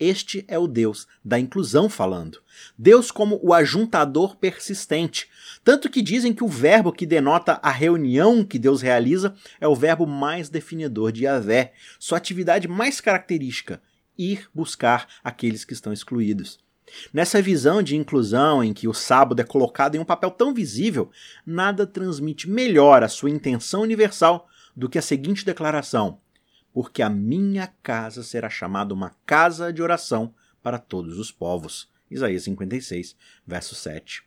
Este 0.00 0.46
é 0.48 0.58
o 0.58 0.66
Deus 0.66 1.06
da 1.22 1.38
inclusão 1.38 1.90
falando. 1.90 2.40
Deus 2.78 3.10
como 3.10 3.38
o 3.42 3.52
ajuntador 3.52 4.34
persistente. 4.36 5.28
Tanto 5.62 5.90
que 5.90 6.00
dizem 6.00 6.32
que 6.32 6.42
o 6.42 6.48
verbo 6.48 6.90
que 6.90 7.04
denota 7.04 7.60
a 7.62 7.70
reunião 7.70 8.42
que 8.42 8.58
Deus 8.58 8.80
realiza 8.80 9.34
é 9.60 9.68
o 9.68 9.76
verbo 9.76 10.06
mais 10.06 10.48
definidor 10.48 11.12
de 11.12 11.24
Yahvé, 11.24 11.74
sua 11.98 12.16
atividade 12.16 12.66
mais 12.66 12.98
característica, 12.98 13.82
ir 14.16 14.48
buscar 14.54 15.06
aqueles 15.22 15.66
que 15.66 15.74
estão 15.74 15.92
excluídos. 15.92 16.58
Nessa 17.12 17.42
visão 17.42 17.82
de 17.82 17.94
inclusão 17.94 18.64
em 18.64 18.72
que 18.72 18.88
o 18.88 18.94
sábado 18.94 19.40
é 19.40 19.44
colocado 19.44 19.96
em 19.96 19.98
um 19.98 20.04
papel 20.04 20.30
tão 20.30 20.54
visível, 20.54 21.10
nada 21.44 21.86
transmite 21.86 22.48
melhor 22.48 23.02
a 23.02 23.08
sua 23.08 23.30
intenção 23.30 23.82
universal 23.82 24.48
do 24.74 24.88
que 24.88 24.98
a 24.98 25.02
seguinte 25.02 25.44
declaração: 25.44 26.18
porque 26.72 27.02
a 27.02 27.08
minha 27.08 27.66
casa 27.82 28.22
será 28.22 28.48
chamada 28.48 28.94
uma 28.94 29.14
casa 29.26 29.72
de 29.72 29.82
oração 29.82 30.34
para 30.62 30.78
todos 30.78 31.18
os 31.18 31.30
povos. 31.32 31.88
Isaías 32.10 32.44
56, 32.44 33.16
verso 33.46 33.74
7. 33.74 34.24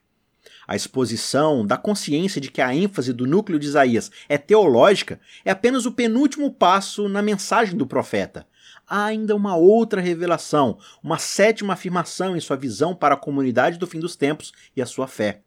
A 0.68 0.76
exposição 0.76 1.66
da 1.66 1.78
consciência 1.78 2.40
de 2.40 2.52
que 2.52 2.62
a 2.62 2.74
ênfase 2.74 3.14
do 3.14 3.26
núcleo 3.26 3.60
de 3.60 3.68
Isaías 3.68 4.12
é 4.28 4.38
teológica 4.38 5.20
é 5.44 5.52
apenas 5.52 5.86
o 5.86 5.92
penúltimo 5.92 6.52
passo 6.52 7.08
na 7.10 7.22
mensagem 7.22 7.78
do 7.78 7.88
profeta. 7.88 8.48
Há 8.88 9.06
ainda 9.06 9.36
uma 9.36 9.56
outra 9.56 10.02
revelação, 10.02 10.78
uma 11.02 11.18
sétima 11.18 11.74
afirmação 11.74 12.36
em 12.36 12.40
sua 12.40 12.58
visão 12.58 12.96
para 12.96 13.16
a 13.16 13.18
comunidade 13.20 13.78
do 13.78 13.88
fim 13.88 14.00
dos 14.00 14.16
tempos 14.16 14.52
e 14.76 14.82
a 14.82 14.86
sua 14.86 15.08
fé. 15.08 15.42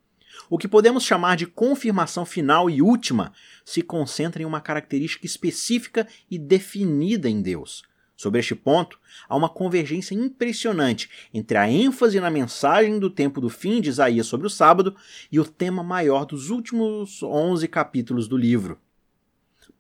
O 0.49 0.59
que 0.59 0.69
podemos 0.69 1.05
chamar 1.05 1.37
de 1.37 1.47
confirmação 1.47 2.25
final 2.25 2.71
e 2.71 2.83
última 2.83 3.33
se 3.65 3.83
concentra 3.83 4.43
em 4.43 4.45
uma 4.45 4.61
característica 4.61 5.27
específica 5.27 6.07
e 6.31 6.39
definida 6.39 7.29
em 7.29 7.43
Deus. 7.43 7.83
Sobre 8.17 8.41
este 8.41 8.55
ponto, 8.55 8.99
há 9.29 9.37
uma 9.37 9.49
convergência 9.49 10.15
impressionante 10.15 11.11
entre 11.35 11.59
a 11.59 11.69
ênfase 11.69 12.19
na 12.19 12.31
mensagem 12.31 12.99
do 12.99 13.11
tempo 13.11 13.43
do 13.43 13.51
fim 13.51 13.81
de 13.81 13.91
Isaías 13.91 14.27
sobre 14.27 14.47
o 14.47 14.51
sábado 14.51 14.97
e 15.31 15.39
o 15.39 15.45
tema 15.45 15.83
maior 15.83 16.25
dos 16.25 16.49
últimos 16.49 17.23
11 17.23 17.69
capítulos 17.69 18.27
do 18.27 18.37
livro. 18.37 18.79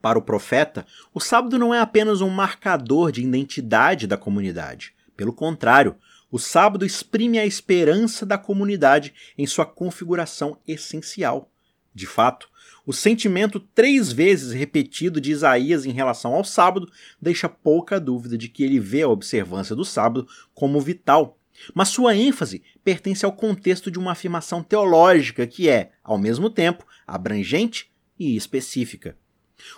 Para 0.02 0.18
o 0.18 0.22
profeta, 0.22 0.86
o 1.14 1.18
sábado 1.18 1.58
não 1.58 1.75
é 1.75 1.80
apenas 1.80 2.20
um 2.20 2.28
marcador 2.28 3.10
de 3.10 3.22
identidade 3.22 4.06
da 4.06 4.18
comunidade. 4.18 4.94
Pelo 5.16 5.32
contrário, 5.32 5.96
o 6.30 6.38
sábado 6.38 6.85
exprime 6.85 7.38
a 7.38 7.47
esperança 7.47 8.26
da 8.26 8.37
comunidade 8.37 9.14
em 9.38 9.47
sua 9.47 9.64
configuração 9.64 10.59
essencial. 10.66 11.50
De 11.95 12.06
fato, 12.06 12.49
o 12.85 12.92
sentimento 12.92 13.59
três 13.59 14.12
vezes 14.12 14.52
repetido 14.52 15.21
de 15.21 15.30
Isaías 15.30 15.87
em 15.87 15.92
relação 15.92 16.35
ao 16.35 16.45
sábado 16.45 16.90
deixa 17.21 17.49
pouca 17.49 17.99
dúvida 17.99 18.37
de 18.37 18.49
que 18.49 18.62
ele 18.62 18.78
vê 18.78 19.02
a 19.02 19.09
observância 19.09 19.75
do 19.75 19.85
sábado 19.85 20.28
como 20.54 20.80
vital. 20.80 21.38
Mas 21.75 21.88
sua 21.88 22.14
ênfase 22.14 22.62
pertence 22.85 23.25
ao 23.25 23.33
contexto 23.33 23.90
de 23.90 23.99
uma 23.99 24.12
afirmação 24.12 24.62
teológica 24.62 25.47
que 25.47 25.68
é, 25.68 25.92
ao 26.04 26.18
mesmo 26.18 26.50
tempo, 26.50 26.87
abrangente 27.06 27.90
e 28.18 28.37
específica. 28.37 29.16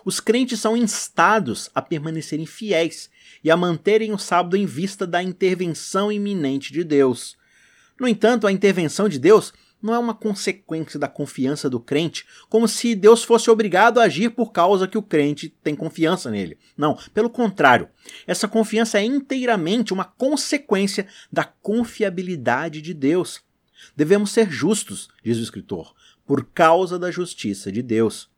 Os 0.05 0.21
crentes 0.21 0.61
são 0.61 0.77
instados 0.77 1.71
a 1.75 1.81
permanecerem 1.81 2.47
fiéis 2.47 3.11
e 3.43 3.51
a 3.51 3.57
manterem 3.57 4.13
o 4.13 4.19
sábado 4.19 4.57
em 4.57 4.67
vista 4.67 5.07
da 5.07 5.23
intervenção 5.23 6.11
iminente 6.11 6.73
de 6.73 6.83
Deus. 6.85 7.37
No 7.99 8.07
entanto, 8.07 8.47
a 8.47 8.53
intervenção 8.53 9.09
de 9.09 9.19
Deus 9.19 9.53
não 9.81 9.95
é 9.95 9.99
uma 9.99 10.15
consequência 10.15 10.99
da 10.99 11.09
confiança 11.09 11.71
do 11.71 11.79
crente, 11.79 12.27
como 12.49 12.67
se 12.67 12.95
Deus 12.95 13.23
fosse 13.23 13.51
obrigado 13.51 13.99
a 13.99 14.05
agir 14.05 14.31
por 14.31 14.53
causa 14.53 14.89
que 14.89 14.99
o 14.99 15.03
crente 15.03 15.55
tem 15.63 15.75
confiança 15.75 16.31
nele. 16.31 16.59
Não, 16.77 16.99
pelo 17.15 17.31
contrário, 17.31 17.89
essa 18.27 18.49
confiança 18.49 18.99
é 18.99 19.05
inteiramente 19.05 19.93
uma 19.93 20.05
consequência 20.05 21.07
da 21.33 21.45
confiabilidade 21.45 22.83
de 22.83 22.93
Deus. 22.93 23.41
Devemos 23.97 24.33
ser 24.33 24.51
justos, 24.51 25.09
diz 25.23 25.39
o 25.39 25.43
escritor, 25.43 25.95
por 26.27 26.45
causa 26.47 26.99
da 26.99 27.11
justiça 27.11 27.71
de 27.71 27.83
Deus. 27.83 28.29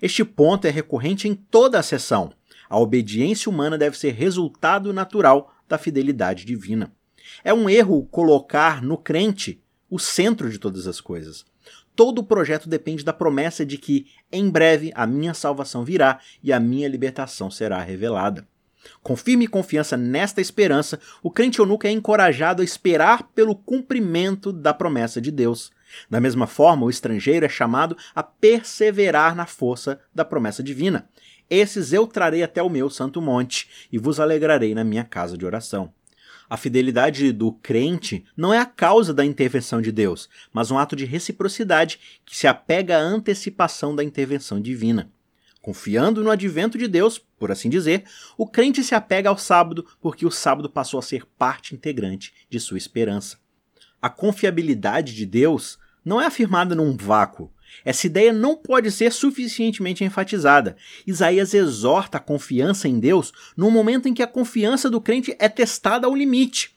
Este 0.00 0.24
ponto 0.24 0.66
é 0.66 0.70
recorrente 0.70 1.28
em 1.28 1.34
toda 1.34 1.78
a 1.78 1.82
sessão. 1.82 2.32
A 2.68 2.78
obediência 2.78 3.50
humana 3.50 3.78
deve 3.78 3.98
ser 3.98 4.12
resultado 4.12 4.92
natural 4.92 5.54
da 5.68 5.78
fidelidade 5.78 6.44
divina. 6.44 6.92
É 7.42 7.52
um 7.52 7.68
erro 7.68 8.06
colocar 8.10 8.82
no 8.82 8.96
crente 8.96 9.62
o 9.90 9.98
centro 9.98 10.50
de 10.50 10.58
todas 10.58 10.86
as 10.86 11.00
coisas. 11.00 11.44
Todo 11.94 12.18
o 12.18 12.24
projeto 12.24 12.68
depende 12.68 13.04
da 13.04 13.12
promessa 13.12 13.64
de 13.64 13.78
que, 13.78 14.06
em 14.32 14.50
breve, 14.50 14.90
a 14.94 15.06
minha 15.06 15.32
salvação 15.32 15.84
virá 15.84 16.18
e 16.42 16.52
a 16.52 16.58
minha 16.58 16.88
libertação 16.88 17.50
será 17.50 17.80
revelada. 17.80 18.46
Com 19.02 19.16
firme 19.16 19.46
confiança 19.46 19.96
nesta 19.96 20.40
esperança, 20.40 20.98
o 21.22 21.30
crente 21.30 21.58
eunuco 21.58 21.86
é 21.86 21.90
encorajado 21.90 22.60
a 22.60 22.64
esperar 22.64 23.30
pelo 23.34 23.54
cumprimento 23.54 24.52
da 24.52 24.74
promessa 24.74 25.20
de 25.20 25.30
Deus. 25.30 25.70
Da 26.08 26.20
mesma 26.20 26.46
forma, 26.46 26.86
o 26.86 26.90
estrangeiro 26.90 27.44
é 27.46 27.48
chamado 27.48 27.96
a 28.14 28.22
perseverar 28.22 29.34
na 29.34 29.46
força 29.46 30.00
da 30.14 30.24
promessa 30.24 30.62
divina. 30.62 31.08
Esses 31.48 31.92
eu 31.92 32.06
trarei 32.06 32.42
até 32.42 32.62
o 32.62 32.70
meu 32.70 32.88
santo 32.88 33.20
monte 33.20 33.68
e 33.92 33.98
vos 33.98 34.18
alegrarei 34.18 34.74
na 34.74 34.84
minha 34.84 35.04
casa 35.04 35.36
de 35.36 35.44
oração. 35.44 35.92
A 36.48 36.56
fidelidade 36.56 37.32
do 37.32 37.52
crente 37.52 38.24
não 38.36 38.52
é 38.52 38.58
a 38.58 38.66
causa 38.66 39.14
da 39.14 39.24
intervenção 39.24 39.80
de 39.80 39.90
Deus, 39.90 40.28
mas 40.52 40.70
um 40.70 40.78
ato 40.78 40.94
de 40.94 41.04
reciprocidade 41.04 41.98
que 42.24 42.36
se 42.36 42.46
apega 42.46 42.98
à 42.98 43.00
antecipação 43.00 43.94
da 43.96 44.04
intervenção 44.04 44.60
divina. 44.60 45.10
Confiando 45.62 46.22
no 46.22 46.30
advento 46.30 46.76
de 46.76 46.86
Deus, 46.86 47.18
por 47.18 47.50
assim 47.50 47.70
dizer, 47.70 48.04
o 48.36 48.46
crente 48.46 48.84
se 48.84 48.94
apega 48.94 49.30
ao 49.30 49.38
sábado 49.38 49.86
porque 50.00 50.26
o 50.26 50.30
sábado 50.30 50.68
passou 50.68 50.98
a 50.98 51.02
ser 51.02 51.24
parte 51.38 51.74
integrante 51.74 52.34
de 52.50 52.60
sua 52.60 52.76
esperança. 52.76 53.38
A 54.04 54.10
confiabilidade 54.10 55.14
de 55.14 55.24
Deus 55.24 55.78
não 56.04 56.20
é 56.20 56.26
afirmada 56.26 56.74
num 56.74 56.94
vácuo. 56.94 57.50
Essa 57.82 58.06
ideia 58.06 58.34
não 58.34 58.54
pode 58.54 58.90
ser 58.90 59.10
suficientemente 59.10 60.04
enfatizada. 60.04 60.76
Isaías 61.06 61.54
exorta 61.54 62.18
a 62.18 62.20
confiança 62.20 62.86
em 62.86 63.00
Deus 63.00 63.32
no 63.56 63.70
momento 63.70 64.06
em 64.06 64.12
que 64.12 64.22
a 64.22 64.26
confiança 64.26 64.90
do 64.90 65.00
crente 65.00 65.34
é 65.38 65.48
testada 65.48 66.06
ao 66.06 66.14
limite. 66.14 66.73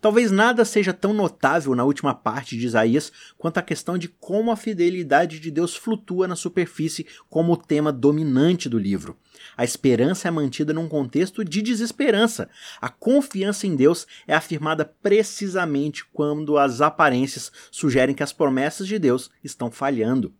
Talvez 0.00 0.30
nada 0.30 0.64
seja 0.64 0.94
tão 0.94 1.12
notável 1.12 1.74
na 1.74 1.84
última 1.84 2.14
parte 2.14 2.56
de 2.56 2.66
Isaías 2.66 3.12
quanto 3.36 3.58
a 3.58 3.62
questão 3.62 3.98
de 3.98 4.08
como 4.08 4.50
a 4.50 4.56
fidelidade 4.56 5.38
de 5.38 5.50
Deus 5.50 5.76
flutua 5.76 6.26
na 6.26 6.34
superfície 6.34 7.06
como 7.28 7.52
o 7.52 7.56
tema 7.56 7.92
dominante 7.92 8.66
do 8.66 8.78
livro. 8.78 9.18
A 9.56 9.62
esperança 9.62 10.26
é 10.26 10.30
mantida 10.30 10.72
num 10.72 10.88
contexto 10.88 11.44
de 11.44 11.60
desesperança. 11.60 12.48
A 12.80 12.88
confiança 12.88 13.66
em 13.66 13.76
Deus 13.76 14.06
é 14.26 14.34
afirmada 14.34 14.86
precisamente 14.86 16.04
quando 16.06 16.56
as 16.56 16.80
aparências 16.80 17.52
sugerem 17.70 18.14
que 18.14 18.22
as 18.22 18.32
promessas 18.32 18.86
de 18.86 18.98
Deus 18.98 19.30
estão 19.44 19.70
falhando. 19.70 20.32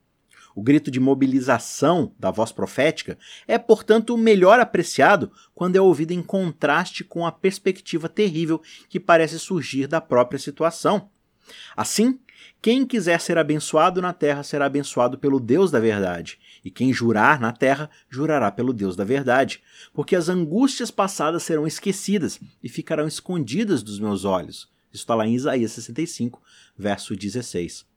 O 0.55 0.63
grito 0.63 0.91
de 0.91 1.01
mobilização 1.01 2.13
da 2.19 2.31
voz 2.31 2.53
profética 2.53 3.19
é, 3.47 3.59
portanto, 3.59 4.17
melhor 4.17 4.61
apreciado 4.61 5.31
quando 5.55 5.77
é 5.77 5.81
ouvido 5.81 6.13
em 6.13 6.23
contraste 6.23 7.05
com 7.05 7.27
a 7.27 7.33
perspectiva 7.33 8.09
terrível 8.09 8.61
que 8.89 9.01
parece 9.01 9.39
surgir 9.39 9.87
da 9.87 10.01
própria 10.01 10.39
situação. 10.39 11.09
Assim, 11.77 12.19
quem 12.63 12.87
quiser 12.87 13.21
ser 13.21 13.39
abençoado 13.39 14.03
na 14.03 14.13
terra 14.13 14.43
será 14.43 14.67
abençoado 14.67 15.19
pelo 15.19 15.41
Deus 15.41 15.71
da 15.71 15.81
verdade, 15.81 16.39
e 16.65 16.71
quem 16.71 16.93
jurar 16.93 17.41
na 17.41 17.53
terra 17.53 17.89
jurará 18.09 18.51
pelo 18.51 18.73
Deus 18.73 18.95
da 18.95 19.05
verdade, 19.05 19.63
porque 19.95 20.15
as 20.15 20.29
angústias 20.29 20.91
passadas 20.91 21.43
serão 21.43 21.67
esquecidas 21.67 22.39
e 22.63 22.69
ficarão 22.69 23.07
escondidas 23.07 23.83
dos 23.83 23.99
meus 23.99 24.25
olhos. 24.25 24.69
Isso 24.93 25.03
está 25.03 25.15
lá 25.15 25.27
em 25.27 25.35
Isaías 25.35 25.73
65, 25.73 26.43
verso 26.77 27.17
16. 27.17 27.90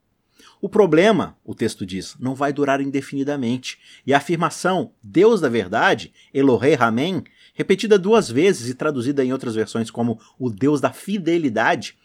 O 0.60 0.68
problema, 0.68 1.36
o 1.44 1.54
texto 1.54 1.84
diz, 1.84 2.16
não 2.18 2.34
vai 2.34 2.52
durar 2.52 2.80
indefinidamente, 2.80 3.78
e 4.06 4.14
a 4.14 4.18
afirmação 4.18 4.92
Deus 5.02 5.40
da 5.40 5.48
verdade, 5.48 6.12
Elohei 6.32 6.74
Ramen, 6.74 7.24
repetida 7.54 7.98
duas 7.98 8.30
vezes 8.30 8.68
e 8.68 8.74
traduzida 8.74 9.24
em 9.24 9.32
outras 9.32 9.54
versões 9.54 9.90
como 9.90 10.20
o 10.38 10.50
Deus 10.50 10.80
da 10.80 10.92
fidelidade, 10.92 11.96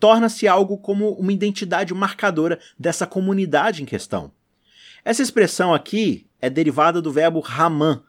torna-se 0.00 0.48
algo 0.48 0.78
como 0.78 1.10
uma 1.10 1.32
identidade 1.32 1.92
marcadora 1.94 2.58
dessa 2.78 3.06
comunidade 3.06 3.82
em 3.82 3.86
questão. 3.86 4.32
Essa 5.04 5.22
expressão 5.22 5.72
aqui 5.72 6.26
é 6.40 6.50
derivada 6.50 7.00
do 7.00 7.12
verbo 7.12 7.40
Raman, 7.40 8.02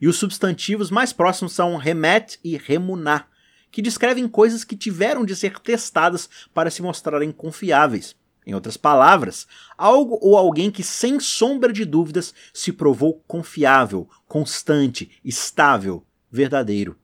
e 0.00 0.08
os 0.08 0.16
substantivos 0.16 0.90
mais 0.90 1.12
próximos 1.12 1.52
são 1.52 1.76
remet 1.76 2.38
e 2.42 2.56
remuná, 2.56 3.26
que 3.70 3.80
descrevem 3.80 4.28
coisas 4.28 4.64
que 4.64 4.76
tiveram 4.76 5.24
de 5.24 5.34
ser 5.34 5.58
testadas 5.60 6.28
para 6.52 6.70
se 6.70 6.82
mostrarem 6.82 7.32
confiáveis. 7.32 8.14
Em 8.46 8.54
outras 8.54 8.76
palavras, 8.76 9.46
algo 9.78 10.18
ou 10.20 10.36
alguém 10.36 10.70
que, 10.70 10.82
sem 10.82 11.20
sombra 11.20 11.72
de 11.72 11.84
dúvidas, 11.84 12.34
se 12.52 12.72
provou 12.72 13.22
confiável, 13.26 14.08
constante, 14.26 15.10
estável, 15.24 16.04
verdadeiro. 16.30 16.96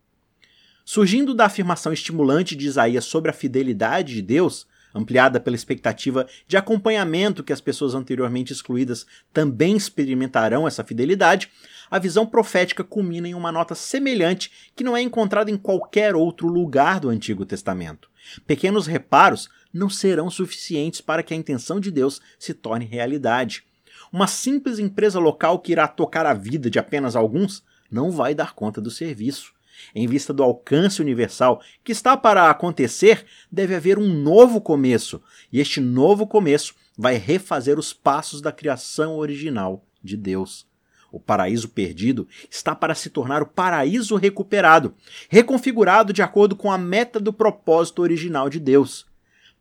Surgindo 0.84 1.34
da 1.34 1.44
afirmação 1.44 1.92
estimulante 1.92 2.56
de 2.56 2.66
Isaías 2.66 3.04
sobre 3.04 3.30
a 3.30 3.34
fidelidade 3.34 4.14
de 4.14 4.22
Deus, 4.22 4.66
ampliada 4.94 5.38
pela 5.38 5.54
expectativa 5.54 6.26
de 6.46 6.56
acompanhamento 6.56 7.44
que 7.44 7.52
as 7.52 7.60
pessoas 7.60 7.94
anteriormente 7.94 8.52
excluídas 8.52 9.06
também 9.32 9.76
experimentarão 9.76 10.66
essa 10.66 10.82
fidelidade, 10.82 11.50
a 11.90 11.98
visão 11.98 12.26
profética 12.26 12.84
culmina 12.84 13.28
em 13.28 13.34
uma 13.34 13.52
nota 13.52 13.74
semelhante 13.74 14.70
que 14.74 14.84
não 14.84 14.96
é 14.96 15.02
encontrada 15.02 15.50
em 15.50 15.56
qualquer 15.56 16.14
outro 16.14 16.48
lugar 16.48 17.00
do 17.00 17.08
Antigo 17.08 17.46
Testamento. 17.46 18.10
Pequenos 18.46 18.86
reparos 18.86 19.48
não 19.72 19.90
serão 19.90 20.30
suficientes 20.30 21.00
para 21.00 21.22
que 21.22 21.34
a 21.34 21.36
intenção 21.36 21.78
de 21.80 21.90
Deus 21.90 22.20
se 22.38 22.54
torne 22.54 22.84
realidade. 22.84 23.64
Uma 24.12 24.26
simples 24.26 24.78
empresa 24.78 25.18
local 25.18 25.58
que 25.58 25.72
irá 25.72 25.86
tocar 25.86 26.26
a 26.26 26.34
vida 26.34 26.70
de 26.70 26.78
apenas 26.78 27.14
alguns 27.14 27.62
não 27.90 28.10
vai 28.10 28.34
dar 28.34 28.54
conta 28.54 28.80
do 28.80 28.90
serviço. 28.90 29.52
Em 29.94 30.06
vista 30.06 30.32
do 30.32 30.42
alcance 30.42 31.00
universal 31.00 31.62
que 31.84 31.92
está 31.92 32.16
para 32.16 32.50
acontecer, 32.50 33.24
deve 33.50 33.74
haver 33.74 33.98
um 33.98 34.08
novo 34.08 34.60
começo, 34.60 35.22
e 35.52 35.60
este 35.60 35.80
novo 35.80 36.26
começo 36.26 36.74
vai 36.96 37.16
refazer 37.16 37.78
os 37.78 37.92
passos 37.92 38.40
da 38.40 38.50
criação 38.50 39.16
original 39.16 39.84
de 40.02 40.16
Deus. 40.16 40.66
O 41.10 41.18
paraíso 41.18 41.68
perdido 41.68 42.28
está 42.50 42.74
para 42.74 42.94
se 42.94 43.08
tornar 43.08 43.40
o 43.40 43.46
paraíso 43.46 44.16
recuperado, 44.16 44.94
reconfigurado 45.28 46.12
de 46.12 46.22
acordo 46.22 46.54
com 46.54 46.70
a 46.70 46.76
meta 46.76 47.18
do 47.18 47.32
propósito 47.32 48.02
original 48.02 48.50
de 48.50 48.60
Deus. 48.60 49.06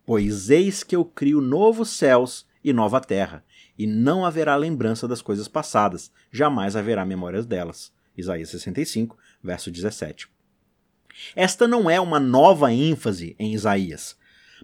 Pois 0.07 0.49
eis 0.49 0.85
que 0.85 0.95
eu 0.95 1.03
crio 1.03 1.41
novos 1.41 1.89
céus 1.89 2.47
e 2.63 2.71
nova 2.71 3.01
terra, 3.01 3.43
e 3.77 3.85
não 3.85 4.23
haverá 4.23 4.55
lembrança 4.55 5.05
das 5.05 5.21
coisas 5.21 5.49
passadas, 5.49 6.09
jamais 6.31 6.77
haverá 6.77 7.05
memórias 7.05 7.45
delas. 7.45 7.91
Isaías 8.17 8.49
65, 8.51 9.17
verso 9.43 9.69
17. 9.69 10.29
Esta 11.35 11.67
não 11.67 11.89
é 11.89 11.99
uma 11.99 12.21
nova 12.21 12.71
ênfase 12.71 13.35
em 13.37 13.53
Isaías, 13.53 14.15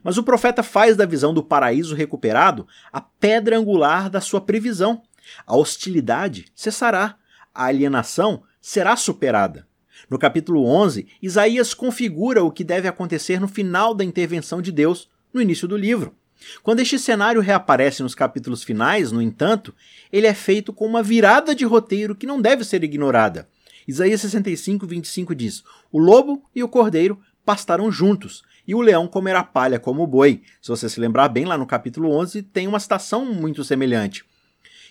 mas 0.01 0.17
o 0.17 0.23
profeta 0.23 0.63
faz 0.63 0.95
da 0.95 1.05
visão 1.05 1.33
do 1.33 1.43
paraíso 1.43 1.93
recuperado 1.93 2.65
a 2.89 3.01
pedra 3.01 3.57
angular 3.57 4.09
da 4.09 4.21
sua 4.21 4.39
previsão. 4.39 5.03
A 5.45 5.57
hostilidade 5.57 6.45
cessará, 6.55 7.17
a 7.53 7.65
alienação 7.65 8.43
será 8.61 8.95
superada. 8.95 9.67
No 10.09 10.17
capítulo 10.17 10.65
11, 10.65 11.05
Isaías 11.21 11.73
configura 11.73 12.41
o 12.45 12.51
que 12.51 12.63
deve 12.63 12.87
acontecer 12.87 13.41
no 13.41 13.47
final 13.49 13.93
da 13.93 14.05
intervenção 14.05 14.61
de 14.61 14.71
Deus 14.71 15.11
no 15.33 15.41
início 15.41 15.67
do 15.67 15.75
livro. 15.75 16.15
Quando 16.61 16.81
este 16.81 16.99
cenário 16.99 17.41
reaparece 17.41 18.03
nos 18.03 18.13
capítulos 18.13 18.63
finais, 18.63 19.11
no 19.11 19.21
entanto, 19.21 19.73
ele 20.11 20.27
é 20.27 20.33
feito 20.33 20.73
com 20.73 20.85
uma 20.85 21.01
virada 21.01 21.55
de 21.55 21.65
roteiro 21.65 22.15
que 22.15 22.27
não 22.27 22.41
deve 22.41 22.63
ser 22.63 22.83
ignorada. 22.83 23.47
Isaías 23.87 24.21
65, 24.21 24.85
25 24.85 25.35
diz: 25.35 25.63
O 25.91 25.99
lobo 25.99 26.43
e 26.55 26.63
o 26.63 26.67
cordeiro 26.67 27.19
pastarão 27.45 27.91
juntos, 27.91 28.43
e 28.67 28.73
o 28.73 28.81
leão 28.81 29.07
comerá 29.07 29.43
palha 29.43 29.79
como 29.79 30.03
o 30.03 30.07
boi. 30.07 30.41
Se 30.61 30.69
você 30.69 30.89
se 30.89 30.99
lembrar 30.99 31.29
bem, 31.29 31.45
lá 31.45 31.57
no 31.57 31.65
capítulo 31.65 32.11
11 32.11 32.43
tem 32.43 32.67
uma 32.67 32.79
citação 32.79 33.25
muito 33.25 33.63
semelhante. 33.63 34.23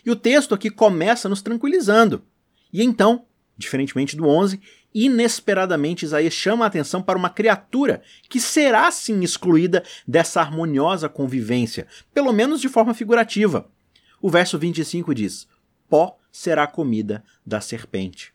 E 0.05 0.11
o 0.11 0.16
texto 0.16 0.55
aqui 0.55 0.68
começa 0.68 1.28
nos 1.28 1.42
tranquilizando. 1.42 2.22
E 2.72 2.83
então, 2.83 3.24
diferentemente 3.57 4.16
do 4.16 4.26
11, 4.26 4.61
inesperadamente 4.94 6.05
Isaías 6.05 6.35
chama 6.35 6.64
a 6.64 6.68
atenção 6.68 7.02
para 7.02 7.18
uma 7.18 7.31
criatura 7.31 8.02
que 8.28 8.40
será 8.40 8.90
sim 8.90 9.20
excluída 9.22 9.83
dessa 10.07 10.40
harmoniosa 10.40 11.09
convivência, 11.09 11.87
pelo 12.12 12.33
menos 12.33 12.61
de 12.61 12.68
forma 12.68 12.94
figurativa. 12.94 13.68
O 14.20 14.31
verso 14.31 14.59
25 14.59 15.14
diz: 15.14 15.48
Pó 15.88 16.18
será 16.31 16.66
comida 16.66 17.24
da 17.44 17.61
serpente. 17.61 18.33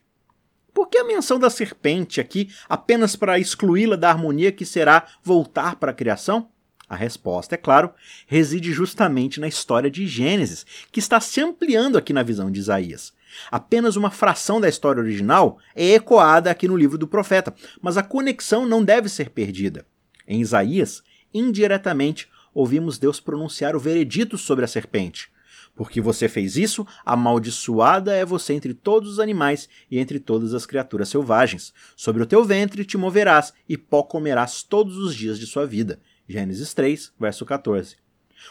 Por 0.72 0.88
que 0.88 0.98
a 0.98 1.04
menção 1.04 1.38
da 1.38 1.50
serpente 1.50 2.20
aqui 2.20 2.50
apenas 2.68 3.16
para 3.16 3.38
excluí-la 3.38 3.96
da 3.96 4.10
harmonia 4.10 4.52
que 4.52 4.64
será 4.64 5.06
voltar 5.24 5.76
para 5.76 5.90
a 5.90 5.94
criação? 5.94 6.50
A 6.88 6.96
resposta, 6.96 7.54
é 7.54 7.58
claro, 7.58 7.92
reside 8.26 8.72
justamente 8.72 9.40
na 9.40 9.48
história 9.48 9.90
de 9.90 10.06
Gênesis, 10.06 10.64
que 10.90 11.00
está 11.00 11.20
se 11.20 11.40
ampliando 11.40 11.98
aqui 11.98 12.12
na 12.12 12.22
visão 12.22 12.50
de 12.50 12.60
Isaías. 12.60 13.12
Apenas 13.50 13.96
uma 13.96 14.10
fração 14.10 14.60
da 14.60 14.68
história 14.68 15.02
original 15.02 15.58
é 15.74 15.94
ecoada 15.94 16.50
aqui 16.50 16.68
no 16.68 16.76
livro 16.76 16.98
do 16.98 17.08
profeta, 17.08 17.54
mas 17.80 17.96
a 17.96 18.02
conexão 18.02 18.66
não 18.66 18.84
deve 18.84 19.08
ser 19.08 19.30
perdida. 19.30 19.86
Em 20.26 20.40
Isaías, 20.40 21.02
indiretamente, 21.32 22.28
ouvimos 22.54 22.98
Deus 22.98 23.20
pronunciar 23.20 23.76
o 23.76 23.80
veredito 23.80 24.36
sobre 24.36 24.64
a 24.64 24.68
serpente. 24.68 25.30
Porque 25.74 26.00
você 26.00 26.28
fez 26.28 26.56
isso, 26.56 26.84
amaldiçoada 27.06 28.12
é 28.12 28.24
você 28.24 28.52
entre 28.52 28.74
todos 28.74 29.12
os 29.12 29.20
animais 29.20 29.68
e 29.88 29.98
entre 29.98 30.18
todas 30.18 30.52
as 30.52 30.66
criaturas 30.66 31.08
selvagens. 31.08 31.72
Sobre 31.94 32.20
o 32.20 32.26
teu 32.26 32.42
ventre 32.44 32.84
te 32.84 32.98
moverás 32.98 33.52
e 33.68 33.78
pó 33.78 34.02
comerás 34.02 34.64
todos 34.64 34.96
os 34.96 35.14
dias 35.14 35.38
de 35.38 35.46
sua 35.46 35.66
vida. 35.66 36.00
Gênesis 36.28 36.74
3, 36.74 37.12
verso 37.18 37.46
14. 37.46 37.96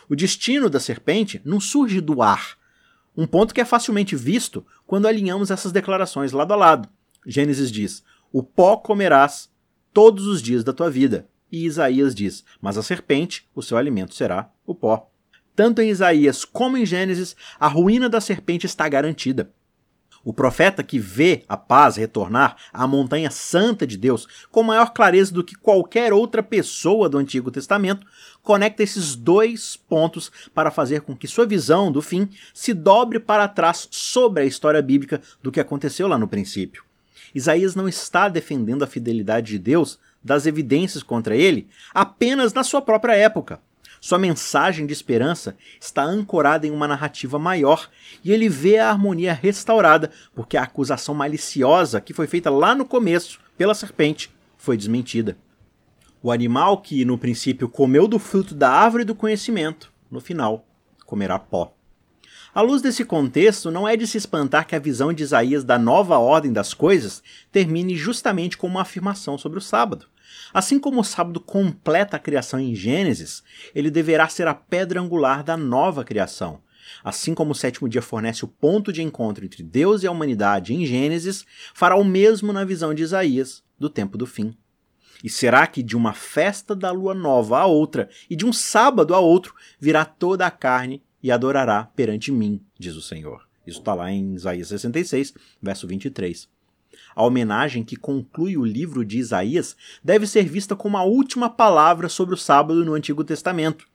O 0.10 0.16
destino 0.16 0.70
da 0.70 0.80
serpente 0.80 1.42
não 1.44 1.60
surge 1.60 2.00
do 2.00 2.22
ar. 2.22 2.57
Um 3.18 3.26
ponto 3.26 3.52
que 3.54 3.60
é 3.60 3.66
facilmente 3.66 4.16
visto 4.16 4.64
quando 4.86 5.08
alinhamos 5.08 5.50
essas 5.50 5.72
declarações 5.72 6.32
lado 6.32 6.54
a 6.54 6.56
lado. 6.56 6.88
Gênesis 7.26 7.72
diz: 7.72 8.04
O 8.32 8.44
pó 8.44 8.78
comerás 8.78 9.50
todos 9.92 10.28
os 10.28 10.40
dias 10.40 10.64
da 10.64 10.72
tua 10.72 10.92
vida. 10.92 11.28
E 11.52 11.66
Isaías 11.66 12.14
diz: 12.14 12.46
Mas 12.62 12.78
a 12.78 12.84
serpente, 12.84 13.48
o 13.56 13.64
seu 13.64 13.76
alimento 13.76 14.14
será 14.14 14.52
o 14.68 14.76
pó. 14.76 15.10
Tanto 15.56 15.82
em 15.82 15.90
Isaías 15.90 16.46
como 16.46 16.78
em 16.78 16.86
Gênesis, 16.86 17.36
a 17.60 17.68
ruína 17.68 18.08
da 18.08 18.22
serpente 18.22 18.68
está 18.68 18.88
garantida. 18.88 19.52
O 20.24 20.34
profeta 20.34 20.84
que 20.84 21.00
vê 21.00 21.44
a 21.48 21.56
paz 21.56 21.96
retornar 21.96 22.58
à 22.74 22.86
montanha 22.86 23.32
santa 23.32 23.88
de 23.88 23.98
Deus 23.98 24.28
com 24.52 24.64
maior 24.64 24.94
clareza 24.94 25.34
do 25.34 25.44
que 25.44 25.56
qualquer 25.56 26.12
outra 26.14 26.44
pessoa 26.44 27.08
do 27.08 27.18
Antigo 27.18 27.52
Testamento, 27.52 28.06
conecta 28.44 28.84
esses 28.84 29.16
dois 29.16 29.76
pontos 29.76 30.32
para 30.54 30.72
fazer 30.72 31.02
com 31.02 31.16
que 31.16 31.28
sua 31.28 31.46
visão 31.46 31.92
do 31.92 32.02
fim 32.02 32.30
se 32.54 32.74
dobre 32.74 33.20
para 33.20 33.48
trás 33.48 33.88
sobre 33.92 34.44
a 34.44 34.46
história 34.46 34.82
bíblica 34.82 35.22
do 35.42 35.52
que 35.52 35.60
aconteceu 35.60 36.08
lá 36.08 36.18
no 36.18 36.28
princípio. 36.28 36.84
Isaías 37.34 37.76
não 37.76 37.88
está 37.88 38.30
defendendo 38.30 38.84
a 38.84 38.88
fidelidade 38.88 39.52
de 39.52 39.60
Deus 39.60 40.00
das 40.24 40.46
evidências 40.46 41.04
contra 41.04 41.36
ele 41.36 41.68
apenas 41.94 42.54
na 42.54 42.64
sua 42.64 42.82
própria 42.82 43.14
época. 43.14 43.60
Sua 44.08 44.18
mensagem 44.18 44.86
de 44.86 44.94
esperança 44.94 45.58
está 45.82 46.02
ancorada 46.02 46.66
em 46.66 46.72
uma 46.72 46.88
narrativa 46.88 47.38
maior 47.38 47.90
e 48.24 48.32
ele 48.32 48.48
vê 48.48 48.78
a 48.78 48.90
harmonia 48.90 49.34
restaurada 49.34 50.12
porque 50.34 50.56
a 50.56 50.64
acusação 50.64 51.14
maliciosa 51.14 52.00
que 52.00 52.14
foi 52.14 52.26
feita 52.26 52.50
lá 52.50 52.74
no 52.74 52.86
começo 52.86 53.38
pela 53.58 53.76
serpente 53.76 54.34
foi 54.58 54.78
desmentida. 54.78 55.38
O 56.24 56.32
animal 56.32 56.78
que 56.78 57.04
no 57.04 57.18
princípio 57.18 57.68
comeu 57.68 58.08
do 58.08 58.18
fruto 58.18 58.56
da 58.56 58.72
árvore 58.72 59.04
do 59.04 59.14
conhecimento, 59.14 59.92
no 60.10 60.22
final 60.22 60.66
comerá 61.06 61.38
pó. 61.38 61.74
À 62.56 62.62
luz 62.62 62.82
desse 62.82 63.04
contexto, 63.04 63.70
não 63.70 63.86
é 63.86 63.98
de 63.98 64.08
se 64.08 64.18
espantar 64.18 64.66
que 64.66 64.76
a 64.78 64.80
visão 64.80 65.12
de 65.12 65.22
Isaías 65.22 65.66
da 65.66 65.78
nova 65.78 66.18
ordem 66.18 66.54
das 66.54 66.74
coisas 66.74 67.22
termine 67.52 67.98
justamente 67.98 68.58
com 68.58 68.68
uma 68.68 68.84
afirmação 68.84 69.38
sobre 69.38 69.60
o 69.60 69.62
sábado. 69.62 70.08
Assim 70.54 70.80
como 70.80 71.02
o 71.02 71.04
sábado 71.04 71.40
completa 71.40 72.18
a 72.18 72.20
criação 72.20 72.60
em 72.60 72.74
Gênesis, 72.74 73.44
ele 73.74 73.92
deverá 73.92 74.28
ser 74.28 74.48
a 74.48 74.54
pedra 74.54 75.02
angular 75.02 75.44
da 75.44 75.58
nova 75.58 76.04
criação. 76.04 76.62
Assim 77.04 77.34
como 77.34 77.52
o 77.52 77.56
sétimo 77.56 77.90
dia 77.90 78.02
fornece 78.02 78.46
o 78.46 78.48
ponto 78.48 78.94
de 78.94 79.02
encontro 79.02 79.46
entre 79.46 79.64
Deus 79.64 80.04
e 80.04 80.08
a 80.08 80.12
humanidade 80.12 80.74
em 80.74 80.86
Gênesis, 80.86 81.46
fará 81.74 81.96
o 81.96 82.04
mesmo 82.04 82.54
na 82.54 82.64
visão 82.64 82.94
de 82.94 83.04
Isaías 83.04 83.64
do 83.78 83.90
tempo 83.90 84.18
do 84.18 84.26
fim. 84.26 84.56
E 85.24 85.30
será 85.30 85.66
que 85.66 85.82
de 85.82 85.98
uma 85.98 86.14
festa 86.14 86.76
da 86.76 86.92
lua 86.92 87.14
nova 87.14 87.60
a 87.60 87.66
outra 87.66 88.10
e 88.30 88.36
de 88.36 88.46
um 88.46 88.54
sábado 88.54 89.16
a 89.16 89.20
outro 89.20 89.56
virá 89.80 90.06
toda 90.06 90.46
a 90.46 90.52
carne 90.52 91.04
e 91.22 91.32
adorará 91.32 91.86
perante 91.96 92.32
mim, 92.32 92.62
diz 92.78 92.96
o 92.96 93.02
Senhor. 93.02 93.48
Isso 93.66 93.80
está 93.80 93.94
lá 93.94 94.12
em 94.12 94.36
Isaías 94.36 94.68
66, 94.70 95.34
verso 95.62 95.88
23. 95.88 96.48
A 97.16 97.24
homenagem 97.24 97.84
que 97.84 97.96
conclui 97.96 98.58
o 98.58 98.66
livro 98.66 99.04
de 99.04 99.18
Isaías 99.18 99.76
deve 100.04 100.28
ser 100.28 100.44
vista 100.44 100.76
como 100.76 100.98
a 100.98 101.04
última 101.04 101.50
palavra 101.50 102.10
sobre 102.10 102.34
o 102.34 102.38
sábado 102.38 102.84
no 102.84 102.94
Antigo 102.94 103.24
Testamento. 103.24 103.86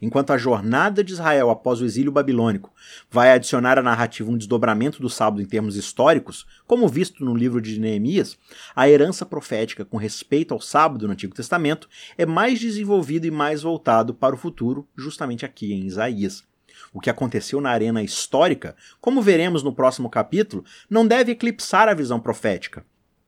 Enquanto 0.00 0.32
a 0.32 0.38
jornada 0.38 1.02
de 1.02 1.12
Israel 1.12 1.50
após 1.50 1.80
o 1.80 1.84
exílio 1.84 2.12
babilônico 2.12 2.72
vai 3.10 3.32
adicionar 3.32 3.78
à 3.78 3.82
narrativa 3.82 4.30
um 4.30 4.36
desdobramento 4.36 5.00
do 5.00 5.10
sábado 5.10 5.42
em 5.42 5.46
termos 5.46 5.76
históricos, 5.76 6.46
como 6.66 6.88
visto 6.88 7.24
no 7.24 7.34
livro 7.34 7.60
de 7.60 7.80
Neemias, 7.80 8.38
a 8.74 8.88
herança 8.88 9.26
profética 9.26 9.84
com 9.84 9.96
respeito 9.96 10.54
ao 10.54 10.60
sábado 10.60 11.06
no 11.06 11.12
Antigo 11.12 11.34
Testamento 11.34 11.88
é 12.16 12.24
mais 12.24 12.60
desenvolvido 12.60 13.26
e 13.26 13.30
mais 13.30 13.62
voltado 13.62 14.14
para 14.14 14.34
o 14.34 14.38
futuro, 14.38 14.86
justamente 14.96 15.44
aqui 15.44 15.72
em 15.72 15.84
Isaías. 15.84 16.44
O 16.92 17.00
que 17.00 17.10
aconteceu 17.10 17.60
na 17.60 17.70
arena 17.70 18.02
histórica, 18.02 18.76
como 19.00 19.22
veremos 19.22 19.62
no 19.62 19.72
próximo 19.72 20.10
capítulo, 20.10 20.64
não 20.88 21.06
deve 21.06 21.32
eclipsar 21.32 21.88
a 21.88 21.94
visão 21.94 22.20
profética. 22.20 22.84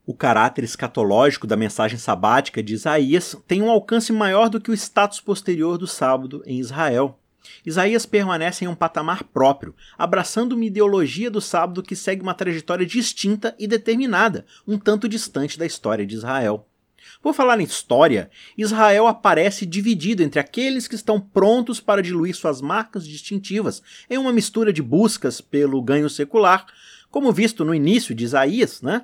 O 0.06 0.14
caráter 0.14 0.64
escatológico 0.64 1.46
da 1.46 1.56
mensagem 1.56 1.98
sabática 1.98 2.62
de 2.62 2.74
Isaías 2.74 3.34
tem 3.48 3.62
um 3.62 3.70
alcance 3.70 4.12
maior 4.12 4.50
do 4.50 4.60
que 4.60 4.70
o 4.70 4.74
status 4.74 5.18
posterior 5.18 5.78
do 5.78 5.86
sábado 5.86 6.42
em 6.44 6.60
Israel. 6.60 7.18
Isaías 7.64 8.04
permanece 8.04 8.64
em 8.64 8.68
um 8.68 8.74
patamar 8.74 9.24
próprio, 9.24 9.74
abraçando 9.96 10.52
uma 10.52 10.64
ideologia 10.64 11.30
do 11.30 11.40
sábado 11.40 11.82
que 11.82 11.96
segue 11.96 12.22
uma 12.22 12.34
trajetória 12.34 12.84
distinta 12.84 13.54
e 13.58 13.66
determinada, 13.66 14.44
um 14.66 14.78
tanto 14.78 15.08
distante 15.08 15.58
da 15.58 15.66
história 15.66 16.06
de 16.06 16.14
Israel. 16.14 16.66
Por 17.22 17.34
falar 17.34 17.60
em 17.60 17.64
história, 17.64 18.30
Israel 18.56 19.06
aparece 19.06 19.64
dividido 19.64 20.22
entre 20.22 20.40
aqueles 20.40 20.86
que 20.86 20.94
estão 20.94 21.20
prontos 21.20 21.80
para 21.80 22.02
diluir 22.02 22.34
suas 22.34 22.60
marcas 22.60 23.06
distintivas 23.06 23.82
em 24.08 24.18
uma 24.18 24.32
mistura 24.32 24.72
de 24.72 24.82
buscas 24.82 25.40
pelo 25.40 25.82
ganho 25.82 26.10
secular, 26.10 26.66
como 27.10 27.32
visto 27.32 27.64
no 27.64 27.74
início 27.74 28.14
de 28.14 28.24
Isaías, 28.24 28.82
né? 28.82 29.02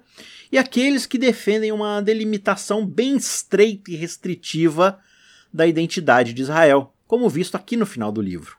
e 0.50 0.58
aqueles 0.58 1.06
que 1.06 1.16
defendem 1.16 1.70
uma 1.70 2.00
delimitação 2.00 2.84
bem 2.84 3.16
estreita 3.16 3.90
e 3.90 3.96
restritiva 3.96 4.98
da 5.52 5.66
identidade 5.66 6.32
de 6.32 6.42
Israel, 6.42 6.92
como 7.06 7.28
visto 7.28 7.54
aqui 7.54 7.76
no 7.76 7.86
final 7.86 8.10
do 8.10 8.20
livro. 8.20 8.56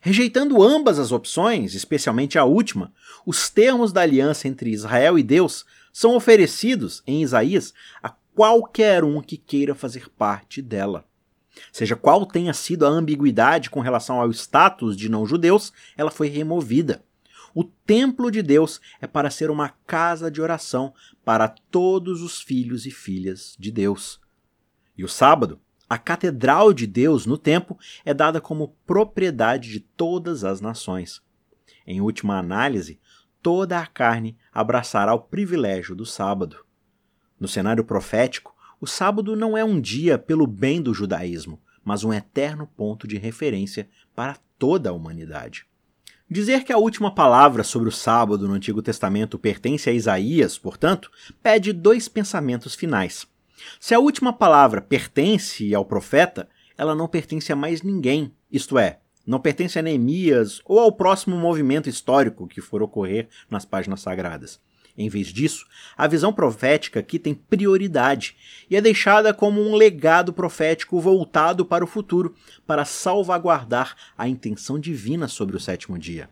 Rejeitando 0.00 0.62
ambas 0.62 0.98
as 0.98 1.12
opções, 1.12 1.74
especialmente 1.74 2.38
a 2.38 2.44
última, 2.44 2.92
os 3.24 3.48
termos 3.48 3.92
da 3.92 4.00
aliança 4.00 4.48
entre 4.48 4.70
Israel 4.70 5.18
e 5.18 5.22
Deus 5.22 5.64
são 5.92 6.14
oferecidos 6.14 7.02
em 7.06 7.22
Isaías 7.22 7.72
a 8.02 8.10
qualquer 8.36 9.02
um 9.02 9.22
que 9.22 9.38
queira 9.38 9.74
fazer 9.74 10.10
parte 10.10 10.60
dela. 10.60 11.06
Seja 11.72 11.96
qual 11.96 12.26
tenha 12.26 12.52
sido 12.52 12.84
a 12.84 12.90
ambiguidade 12.90 13.70
com 13.70 13.80
relação 13.80 14.20
ao 14.20 14.30
status 14.30 14.94
de 14.94 15.08
não-judeus, 15.08 15.72
ela 15.96 16.10
foi 16.10 16.28
removida. 16.28 17.02
O 17.54 17.64
templo 17.64 18.30
de 18.30 18.42
Deus 18.42 18.78
é 19.00 19.06
para 19.06 19.30
ser 19.30 19.50
uma 19.50 19.70
casa 19.86 20.30
de 20.30 20.42
oração 20.42 20.92
para 21.24 21.48
todos 21.48 22.20
os 22.20 22.42
filhos 22.42 22.84
e 22.84 22.90
filhas 22.90 23.56
de 23.58 23.72
Deus. 23.72 24.20
E 24.98 25.02
o 25.02 25.08
sábado, 25.08 25.58
a 25.88 25.96
catedral 25.96 26.74
de 26.74 26.86
Deus 26.86 27.24
no 27.24 27.38
templo, 27.38 27.78
é 28.04 28.12
dada 28.12 28.38
como 28.38 28.76
propriedade 28.86 29.70
de 29.70 29.80
todas 29.80 30.44
as 30.44 30.60
nações. 30.60 31.22
Em 31.86 32.02
última 32.02 32.38
análise, 32.38 33.00
toda 33.40 33.78
a 33.78 33.86
carne 33.86 34.36
abraçará 34.52 35.14
o 35.14 35.20
privilégio 35.20 35.94
do 35.96 36.04
sábado. 36.04 36.65
No 37.38 37.48
cenário 37.48 37.84
profético, 37.84 38.54
o 38.80 38.86
sábado 38.86 39.36
não 39.36 39.56
é 39.56 39.64
um 39.64 39.80
dia 39.80 40.18
pelo 40.18 40.46
bem 40.46 40.80
do 40.80 40.94
judaísmo, 40.94 41.60
mas 41.84 42.04
um 42.04 42.12
eterno 42.12 42.66
ponto 42.76 43.06
de 43.06 43.16
referência 43.16 43.88
para 44.14 44.36
toda 44.58 44.90
a 44.90 44.92
humanidade. 44.92 45.66
Dizer 46.28 46.64
que 46.64 46.72
a 46.72 46.78
última 46.78 47.14
palavra 47.14 47.62
sobre 47.62 47.88
o 47.88 47.92
sábado 47.92 48.48
no 48.48 48.54
Antigo 48.54 48.82
Testamento 48.82 49.38
pertence 49.38 49.88
a 49.88 49.92
Isaías, 49.92 50.58
portanto, 50.58 51.10
pede 51.40 51.72
dois 51.72 52.08
pensamentos 52.08 52.74
finais. 52.74 53.26
Se 53.78 53.94
a 53.94 54.00
última 54.00 54.32
palavra 54.32 54.80
pertence 54.80 55.72
ao 55.72 55.84
profeta, 55.84 56.48
ela 56.76 56.94
não 56.94 57.06
pertence 57.06 57.52
a 57.52 57.56
mais 57.56 57.82
ninguém, 57.82 58.34
isto 58.50 58.76
é, 58.76 58.98
não 59.26 59.40
pertence 59.40 59.78
a 59.78 59.82
Neemias 59.82 60.60
ou 60.64 60.78
ao 60.78 60.92
próximo 60.92 61.36
movimento 61.36 61.88
histórico 61.88 62.46
que 62.46 62.60
for 62.60 62.82
ocorrer 62.82 63.28
nas 63.50 63.64
páginas 63.64 64.00
sagradas. 64.00 64.60
Em 64.96 65.08
vez 65.08 65.28
disso, 65.28 65.66
a 65.96 66.06
visão 66.06 66.32
profética 66.32 67.00
aqui 67.00 67.18
tem 67.18 67.34
prioridade 67.34 68.36
e 68.70 68.76
é 68.76 68.80
deixada 68.80 69.34
como 69.34 69.60
um 69.60 69.74
legado 69.74 70.32
profético 70.32 70.98
voltado 70.98 71.66
para 71.66 71.84
o 71.84 71.86
futuro, 71.86 72.34
para 72.66 72.84
salvaguardar 72.84 73.94
a 74.16 74.26
intenção 74.26 74.78
divina 74.78 75.28
sobre 75.28 75.56
o 75.56 75.60
sétimo 75.60 75.98
dia. 75.98 76.30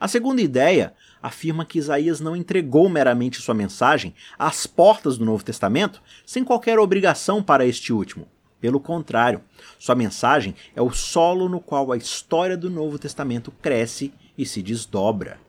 A 0.00 0.08
segunda 0.08 0.42
ideia 0.42 0.94
afirma 1.22 1.64
que 1.64 1.78
Isaías 1.78 2.20
não 2.20 2.34
entregou 2.34 2.88
meramente 2.88 3.40
sua 3.40 3.54
mensagem 3.54 4.14
às 4.38 4.66
portas 4.66 5.16
do 5.16 5.24
Novo 5.24 5.44
Testamento 5.44 6.02
sem 6.26 6.42
qualquer 6.42 6.78
obrigação 6.78 7.42
para 7.42 7.66
este 7.66 7.92
último. 7.92 8.26
Pelo 8.60 8.80
contrário, 8.80 9.42
sua 9.78 9.94
mensagem 9.94 10.54
é 10.74 10.80
o 10.80 10.90
solo 10.90 11.48
no 11.48 11.60
qual 11.60 11.92
a 11.92 11.96
história 11.96 12.56
do 12.56 12.70
Novo 12.70 12.98
Testamento 12.98 13.52
cresce 13.62 14.12
e 14.36 14.46
se 14.46 14.62
desdobra. 14.62 15.43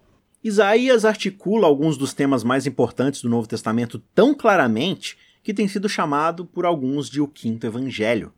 Isaías 0.45 1.05
articula 1.05 1.65
alguns 1.65 1.97
dos 1.97 2.13
temas 2.13 2.43
mais 2.43 2.67
importantes 2.67 3.19
do 3.19 3.27
Novo 3.27 3.47
Testamento 3.47 3.97
tão 4.13 4.31
claramente 4.31 5.17
que 5.41 5.51
tem 5.51 5.67
sido 5.67 5.89
chamado 5.89 6.45
por 6.45 6.67
alguns 6.67 7.09
de 7.09 7.19
o 7.19 7.27
Quinto 7.27 7.65
Evangelho. 7.65 8.31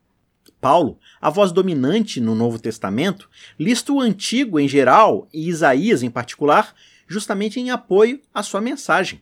Paulo, 0.58 0.98
a 1.20 1.28
voz 1.28 1.52
dominante 1.52 2.18
no 2.18 2.34
Novo 2.34 2.58
Testamento, 2.58 3.28
lista 3.60 3.92
o 3.92 4.00
Antigo 4.00 4.58
em 4.58 4.66
geral 4.66 5.28
e 5.34 5.50
Isaías 5.50 6.02
em 6.02 6.08
particular, 6.08 6.74
justamente 7.06 7.60
em 7.60 7.68
apoio 7.68 8.22
à 8.32 8.42
sua 8.42 8.62
mensagem. 8.62 9.20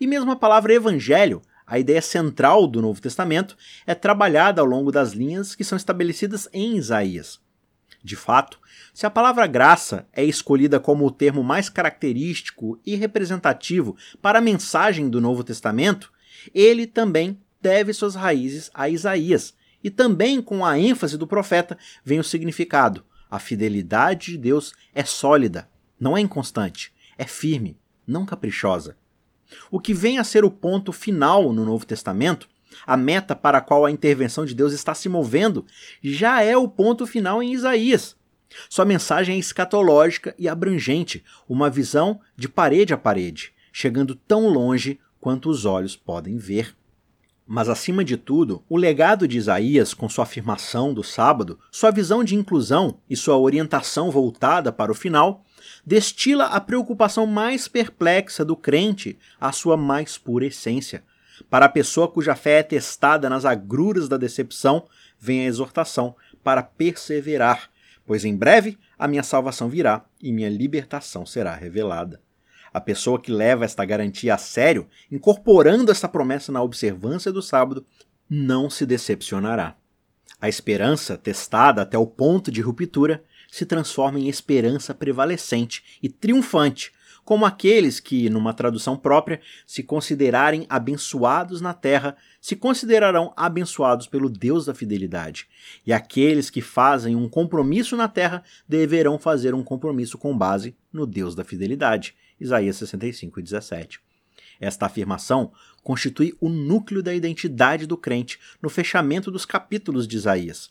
E 0.00 0.06
mesmo 0.06 0.30
a 0.30 0.36
palavra 0.36 0.72
evangelho, 0.72 1.42
a 1.66 1.78
ideia 1.78 2.00
central 2.00 2.66
do 2.66 2.80
Novo 2.80 2.98
Testamento 2.98 3.58
é 3.86 3.94
trabalhada 3.94 4.62
ao 4.62 4.66
longo 4.66 4.90
das 4.90 5.12
linhas 5.12 5.54
que 5.54 5.64
são 5.64 5.76
estabelecidas 5.76 6.48
em 6.50 6.78
Isaías. 6.78 7.38
De 8.04 8.16
fato, 8.16 8.58
se 8.92 9.06
a 9.06 9.10
palavra 9.10 9.46
graça 9.46 10.08
é 10.12 10.24
escolhida 10.24 10.80
como 10.80 11.06
o 11.06 11.10
termo 11.10 11.44
mais 11.44 11.68
característico 11.68 12.80
e 12.84 12.96
representativo 12.96 13.96
para 14.20 14.40
a 14.40 14.42
mensagem 14.42 15.08
do 15.08 15.20
Novo 15.20 15.44
Testamento, 15.44 16.12
ele 16.52 16.86
também 16.86 17.40
deve 17.60 17.92
suas 17.92 18.16
raízes 18.16 18.70
a 18.74 18.88
Isaías, 18.88 19.54
e 19.84 19.90
também 19.90 20.42
com 20.42 20.64
a 20.64 20.78
ênfase 20.78 21.16
do 21.16 21.26
profeta 21.26 21.78
vem 22.04 22.18
o 22.18 22.24
significado. 22.24 23.04
A 23.30 23.38
fidelidade 23.38 24.32
de 24.32 24.38
Deus 24.38 24.72
é 24.94 25.04
sólida, 25.04 25.68
não 25.98 26.16
é 26.16 26.20
inconstante, 26.20 26.92
é 27.16 27.24
firme, 27.24 27.78
não 28.06 28.26
caprichosa. 28.26 28.96
O 29.70 29.78
que 29.78 29.94
vem 29.94 30.18
a 30.18 30.24
ser 30.24 30.44
o 30.44 30.50
ponto 30.50 30.92
final 30.92 31.52
no 31.52 31.64
Novo 31.64 31.86
Testamento, 31.86 32.48
a 32.86 32.96
meta 32.96 33.34
para 33.34 33.58
a 33.58 33.60
qual 33.60 33.84
a 33.84 33.90
intervenção 33.90 34.44
de 34.44 34.54
Deus 34.54 34.72
está 34.72 34.94
se 34.94 35.08
movendo, 35.08 35.64
já 36.02 36.42
é 36.42 36.56
o 36.56 36.68
ponto 36.68 37.06
final 37.06 37.42
em 37.42 37.52
Isaías. 37.52 38.16
Sua 38.68 38.84
mensagem 38.84 39.36
é 39.36 39.38
escatológica 39.38 40.34
e 40.38 40.48
abrangente, 40.48 41.24
uma 41.48 41.70
visão 41.70 42.20
de 42.36 42.48
parede 42.48 42.92
a 42.92 42.98
parede, 42.98 43.52
chegando 43.72 44.14
tão 44.14 44.48
longe 44.48 44.98
quanto 45.20 45.48
os 45.48 45.64
olhos 45.64 45.96
podem 45.96 46.36
ver. 46.36 46.74
Mas, 47.46 47.68
acima 47.68 48.04
de 48.04 48.16
tudo, 48.16 48.62
o 48.68 48.76
legado 48.76 49.26
de 49.26 49.36
Isaías, 49.36 49.92
com 49.92 50.08
sua 50.08 50.24
afirmação 50.24 50.94
do 50.94 51.02
sábado, 51.02 51.58
sua 51.70 51.90
visão 51.90 52.22
de 52.22 52.34
inclusão 52.34 52.98
e 53.10 53.16
sua 53.16 53.36
orientação 53.36 54.10
voltada 54.10 54.72
para 54.72 54.92
o 54.92 54.94
final, 54.94 55.44
destila 55.84 56.46
a 56.46 56.60
preocupação 56.60 57.26
mais 57.26 57.68
perplexa 57.68 58.44
do 58.44 58.56
crente 58.56 59.18
à 59.40 59.52
sua 59.52 59.76
mais 59.76 60.16
pura 60.16 60.46
essência. 60.46 61.02
Para 61.48 61.66
a 61.66 61.68
pessoa 61.68 62.08
cuja 62.08 62.34
fé 62.34 62.58
é 62.58 62.62
testada 62.62 63.28
nas 63.28 63.44
agruras 63.44 64.08
da 64.08 64.16
decepção, 64.16 64.86
vem 65.18 65.42
a 65.42 65.46
exortação 65.46 66.14
para 66.42 66.62
perseverar, 66.62 67.70
pois 68.06 68.24
em 68.24 68.36
breve 68.36 68.78
a 68.98 69.06
minha 69.06 69.22
salvação 69.22 69.68
virá 69.68 70.04
e 70.20 70.32
minha 70.32 70.48
libertação 70.48 71.24
será 71.24 71.54
revelada. 71.54 72.20
A 72.72 72.80
pessoa 72.80 73.20
que 73.20 73.30
leva 73.30 73.64
esta 73.64 73.84
garantia 73.84 74.34
a 74.34 74.38
sério, 74.38 74.88
incorporando 75.10 75.92
essa 75.92 76.08
promessa 76.08 76.50
na 76.50 76.62
observância 76.62 77.30
do 77.30 77.42
sábado, 77.42 77.84
não 78.28 78.70
se 78.70 78.86
decepcionará. 78.86 79.76
A 80.40 80.48
esperança, 80.48 81.16
testada 81.16 81.82
até 81.82 81.98
o 81.98 82.06
ponto 82.06 82.50
de 82.50 82.62
ruptura, 82.62 83.22
se 83.50 83.66
transforma 83.66 84.18
em 84.18 84.28
esperança 84.28 84.94
prevalecente 84.94 85.98
e 86.02 86.08
triunfante, 86.08 86.92
como 87.24 87.46
aqueles 87.46 88.00
que, 88.00 88.28
numa 88.28 88.52
tradução 88.52 88.96
própria, 88.96 89.40
se 89.66 89.82
considerarem 89.82 90.66
abençoados 90.68 91.60
na 91.60 91.72
terra, 91.72 92.16
se 92.40 92.56
considerarão 92.56 93.32
abençoados 93.36 94.06
pelo 94.06 94.28
Deus 94.28 94.66
da 94.66 94.74
fidelidade. 94.74 95.46
E 95.86 95.92
aqueles 95.92 96.50
que 96.50 96.60
fazem 96.60 97.14
um 97.14 97.28
compromisso 97.28 97.96
na 97.96 98.08
terra 98.08 98.42
deverão 98.68 99.18
fazer 99.18 99.54
um 99.54 99.62
compromisso 99.62 100.18
com 100.18 100.36
base 100.36 100.76
no 100.92 101.06
Deus 101.06 101.34
da 101.34 101.44
fidelidade. 101.44 102.14
Isaías 102.40 102.76
65 102.76 103.38
e 103.38 103.42
17. 103.42 104.00
Esta 104.60 104.86
afirmação 104.86 105.52
constitui 105.82 106.36
o 106.40 106.48
núcleo 106.48 107.02
da 107.02 107.14
identidade 107.14 107.86
do 107.86 107.96
crente 107.96 108.38
no 108.60 108.68
fechamento 108.68 109.30
dos 109.30 109.44
capítulos 109.44 110.06
de 110.06 110.16
Isaías. 110.16 110.70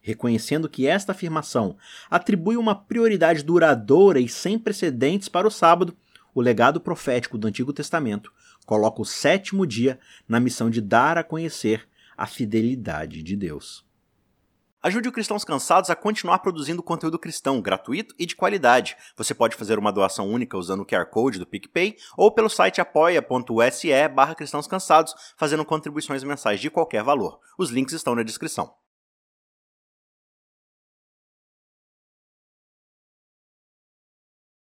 Reconhecendo 0.00 0.68
que 0.68 0.86
esta 0.86 1.12
afirmação 1.12 1.76
atribui 2.10 2.56
uma 2.56 2.74
prioridade 2.74 3.42
duradoura 3.42 4.20
e 4.20 4.28
sem 4.28 4.58
precedentes 4.58 5.28
para 5.28 5.46
o 5.46 5.50
sábado, 5.50 5.96
o 6.34 6.40
legado 6.40 6.80
profético 6.80 7.36
do 7.36 7.46
Antigo 7.46 7.72
Testamento 7.72 8.32
coloca 8.64 9.02
o 9.02 9.04
sétimo 9.04 9.66
dia 9.66 9.98
na 10.28 10.40
missão 10.40 10.70
de 10.70 10.80
dar 10.80 11.18
a 11.18 11.24
conhecer 11.24 11.88
a 12.16 12.26
fidelidade 12.26 13.22
de 13.22 13.36
Deus. 13.36 13.84
Ajude 14.82 15.10
o 15.10 15.12
Cristãos 15.12 15.44
Cansados 15.44 15.90
a 15.90 15.96
continuar 15.96 16.38
produzindo 16.38 16.82
conteúdo 16.82 17.18
cristão 17.18 17.60
gratuito 17.60 18.14
e 18.18 18.24
de 18.24 18.34
qualidade. 18.34 18.96
Você 19.14 19.34
pode 19.34 19.54
fazer 19.54 19.78
uma 19.78 19.92
doação 19.92 20.26
única 20.26 20.56
usando 20.56 20.80
o 20.80 20.86
QR 20.86 21.04
Code 21.04 21.38
do 21.38 21.46
PicPay 21.46 21.96
ou 22.16 22.32
pelo 22.32 22.48
site 22.48 22.80
apoia.se 22.80 24.08
barra 24.08 24.34
cristãos 24.34 24.66
cansados, 24.66 25.14
fazendo 25.36 25.66
contribuições 25.66 26.24
mensais 26.24 26.60
de 26.60 26.70
qualquer 26.70 27.02
valor. 27.02 27.40
Os 27.58 27.68
links 27.68 27.92
estão 27.92 28.14
na 28.14 28.22
descrição. 28.22 28.72